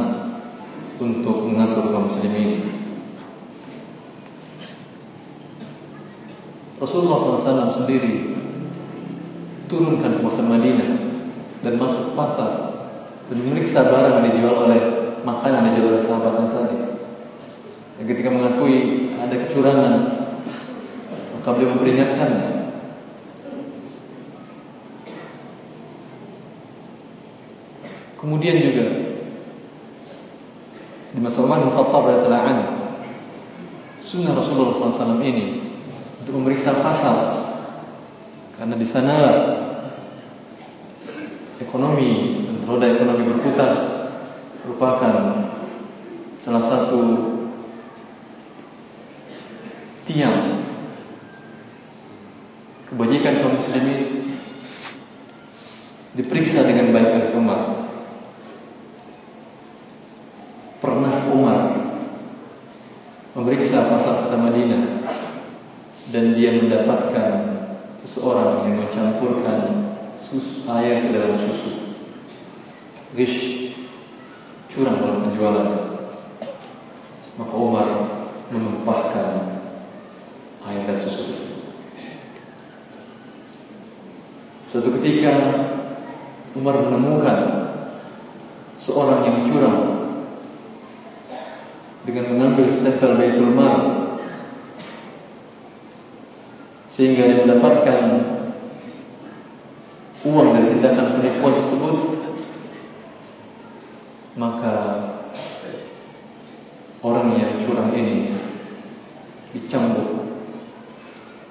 [1.03, 2.79] untuk mengatur kaum muslimin.
[6.79, 8.39] Rasulullah SAW sendiri
[9.67, 10.91] turunkan ke pasar Madinah
[11.59, 12.71] dan masuk pasar
[13.27, 14.81] dan memeriksa barang yang dijual oleh
[15.27, 16.79] makanan yang dijual oleh sahabatnya tadi.
[17.99, 20.18] Dan ketika mengakui ada kecurangan,
[21.39, 22.51] maka beliau memperingatkannya.
[28.19, 28.87] Kemudian juga
[31.15, 32.67] di masa Umar bin Khattab radhiyallahu anhu
[34.03, 35.63] sunnah Rasulullah SAW ini
[36.19, 37.47] untuk memeriksa pasar
[38.59, 39.15] karena di sana
[41.63, 43.71] ekonomi roda ekonomi berputar
[44.67, 45.15] merupakan
[46.43, 47.01] salah satu
[53.19, 54.01] kebajikan kaum muslimin.
[56.15, 57.61] Diperiksa dengan baik oleh Umar.
[60.79, 61.59] Pernah Umar
[63.35, 65.03] memeriksa pasar kota Madinah
[66.15, 67.31] dan dia mendapatkan
[68.07, 69.59] seseorang yang mencampurkan
[70.15, 71.99] susu, air ke dalam susu.
[73.19, 73.37] Gish
[74.71, 75.69] curang dalam penjualan
[77.35, 77.87] maka Umar
[78.51, 79.59] menumpahkan
[80.67, 81.59] air dan susu tersebut
[84.69, 85.31] suatu ketika
[86.59, 87.39] Umar menemukan
[88.75, 89.79] seorang yang curang
[92.03, 93.79] dengan mengambil stempel Baitul Mal
[96.91, 97.99] sehingga dia mendapatkan
[100.27, 101.95] uang dari tindakan penipuan tersebut
[104.35, 104.75] maka
[106.99, 108.35] orang yang curang ini
[109.55, 110.27] dicambuk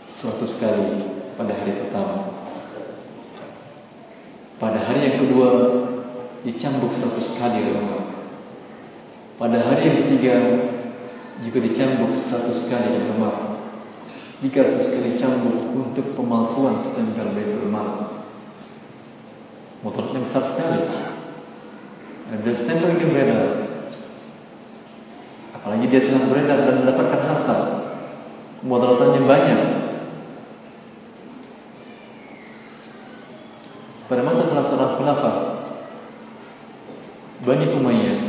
[0.05, 1.01] seratus kali
[1.41, 2.38] pada hari pertama
[4.99, 5.51] hari yang kedua
[6.43, 8.03] dicambuk seratus kali oleh Umar
[9.39, 10.35] pada hari yang ketiga
[11.47, 13.35] juga dicambuk seratus kali oleh Umar
[14.43, 18.11] 300 kali cambuk untuk pemalsuan stempel Baitul Mal.
[19.83, 20.87] Motornya besar sekali.
[22.31, 23.47] Dan stempel ini beredar.
[25.59, 27.59] Apalagi dia telah beredar dan mendapatkan harta.
[28.63, 29.63] Modalatannya banyak.
[37.49, 38.21] Bani Umayyah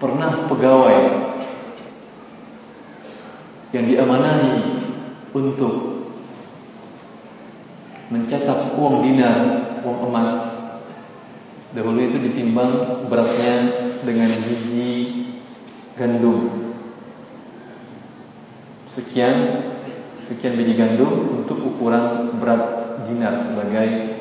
[0.00, 0.98] pernah pegawai
[3.76, 4.80] yang diamanahi
[5.36, 6.08] untuk
[8.08, 9.36] mencetak uang dinar,
[9.84, 10.32] uang emas.
[11.76, 13.54] Dahulu itu ditimbang beratnya
[14.00, 14.92] dengan biji
[16.00, 16.48] gandum.
[18.88, 19.36] Sekian
[20.16, 24.16] sekian biji gandum untuk ukuran berat dinar sebagai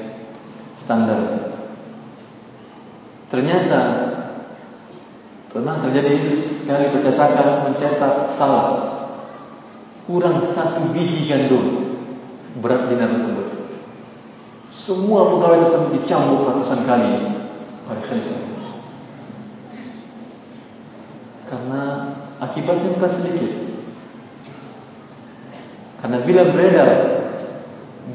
[0.76, 1.49] standar.
[3.30, 3.82] Ternyata
[5.54, 8.68] pernah terjadi sekali percetakan mencetak salah
[10.10, 11.94] kurang satu biji gandum
[12.58, 13.48] berat dinar tersebut.
[14.74, 17.14] Semua pegawai tersebut dicambuk ratusan kali
[17.86, 18.42] oleh khalifah.
[21.50, 21.82] Karena
[22.42, 23.52] akibatnya bukan sedikit.
[26.02, 26.90] Karena bila beredar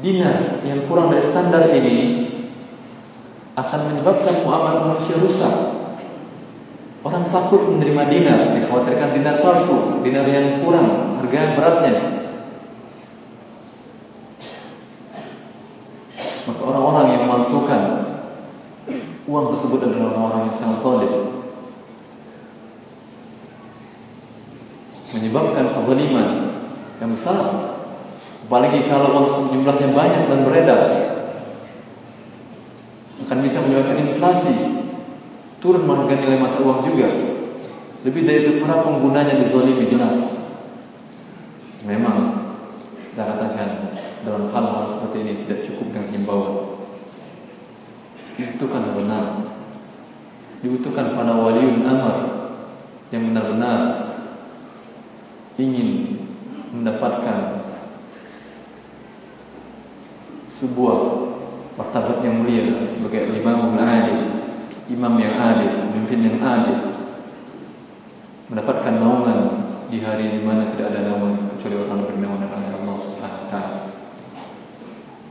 [0.03, 2.24] dinar yang kurang dari standar ini
[3.55, 5.53] akan menyebabkan muamalah manusia rusak.
[7.05, 11.95] Orang takut menerima dinar, dikhawatirkan dinar palsu, dinar yang kurang harga beratnya.
[16.45, 17.81] Maka orang-orang yang memalsukan
[19.25, 21.13] uang tersebut adalah orang-orang yang sangat zalim.
[25.15, 26.29] Menyebabkan kezaliman
[26.99, 27.39] yang besar.
[28.45, 30.81] Apalagi kalau uang jumlahnya banyak dan beredar.
[33.55, 34.51] Bisa menyebabkan inflasi.
[35.63, 37.07] Turun harga nilai mata uang juga.
[38.03, 40.43] Lebih dari itu para penggunanya dizalimi jelas.
[41.87, 42.51] Memang
[43.15, 43.95] saya katakan
[44.27, 46.83] dalam hal-hal seperti ini tidak cukup dengan himbauan.
[48.35, 49.25] Dibutuhkan benar.
[50.59, 52.17] Dibutuhkan pada waliun amar
[53.15, 54.03] yang benar-benar
[55.55, 56.19] ingin
[56.75, 57.71] mendapatkan
[60.51, 60.99] sebuah
[61.79, 62.67] martabat yang mulia
[63.05, 64.19] sebagai imam yang adil,
[64.89, 66.77] imam yang adil, pemimpin yang adil,
[68.49, 69.39] mendapatkan naungan
[69.93, 73.79] di hari di mana tidak ada naungan kecuali orang bernaungan oleh Allah Subhanahu Wa Taala.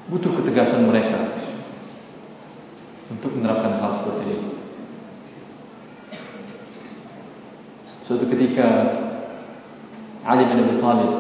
[0.06, 1.34] Butuh ketegasan mereka
[3.10, 4.50] untuk menerapkan hal seperti ini.
[8.06, 8.68] Suatu ketika
[10.22, 11.12] Ali bin Abi Thalib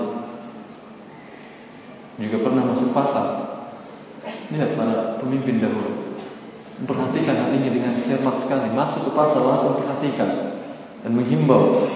[2.22, 3.42] juga pernah masuk pasar.
[4.54, 6.03] Lihat para pemimpin dahulu
[6.84, 8.68] memperhatikan hal ini dengan cermat sekali.
[8.76, 10.60] Masuk ke pasar langsung perhatikan
[11.00, 11.88] dan menghimbau.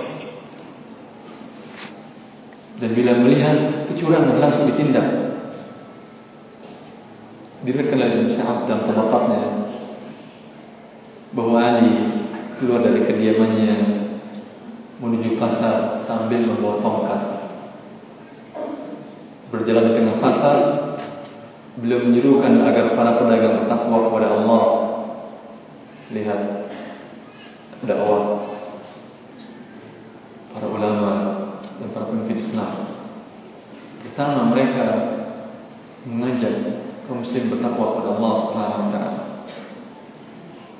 [2.80, 5.28] Dan bila melihat kecurangan langsung ditindak.
[7.68, 9.42] Diriwayatkan oleh Sa'ad dalam tabaqatnya
[11.34, 11.90] bahwa Ali
[12.56, 13.76] keluar dari kediamannya
[15.02, 17.22] menuju pasar sambil membawa tongkat.
[19.50, 20.56] Berjalan di tengah pasar,
[21.82, 24.77] beliau menyuruhkan agar para pedagang bertakwa kepada Allah.
[26.08, 26.40] Lihat
[27.84, 28.48] dakwah
[30.56, 31.12] para ulama
[31.78, 32.72] dan para pemimpin Islam.
[34.02, 34.86] Pertama mereka
[36.08, 36.54] mengajak
[37.04, 39.22] kaum muslim bertakwa kepada Allah Subhanahu wa taala.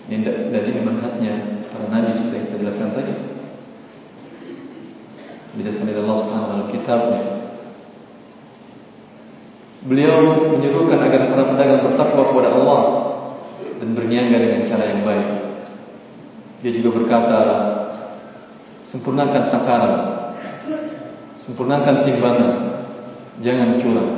[0.08, 1.34] Ini dan ini manhajnya
[1.68, 3.14] para nabi seperti yang kita jelaskan tadi.
[5.60, 7.22] Dijelaskan oleh Allah Subhanahu wa taala kitabnya.
[9.78, 12.80] Beliau menyuruhkan agar para pedagang bertakwa kepada Allah
[13.78, 15.28] dan berniaga dengan cara yang baik.
[16.62, 17.40] Dia juga berkata,
[18.82, 19.94] sempurnakan takaran
[21.48, 22.52] sempurnakan timbangan
[23.40, 24.12] jangan curang.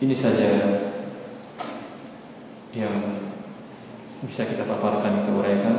[0.00, 0.48] Ini saja
[2.72, 2.96] yang
[4.24, 5.76] bisa kita paparkan kita uraikan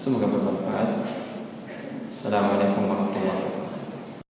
[0.00, 1.04] semoga bermanfaat.
[2.08, 3.41] Assalamualaikum warahmatullahi wabarakatuh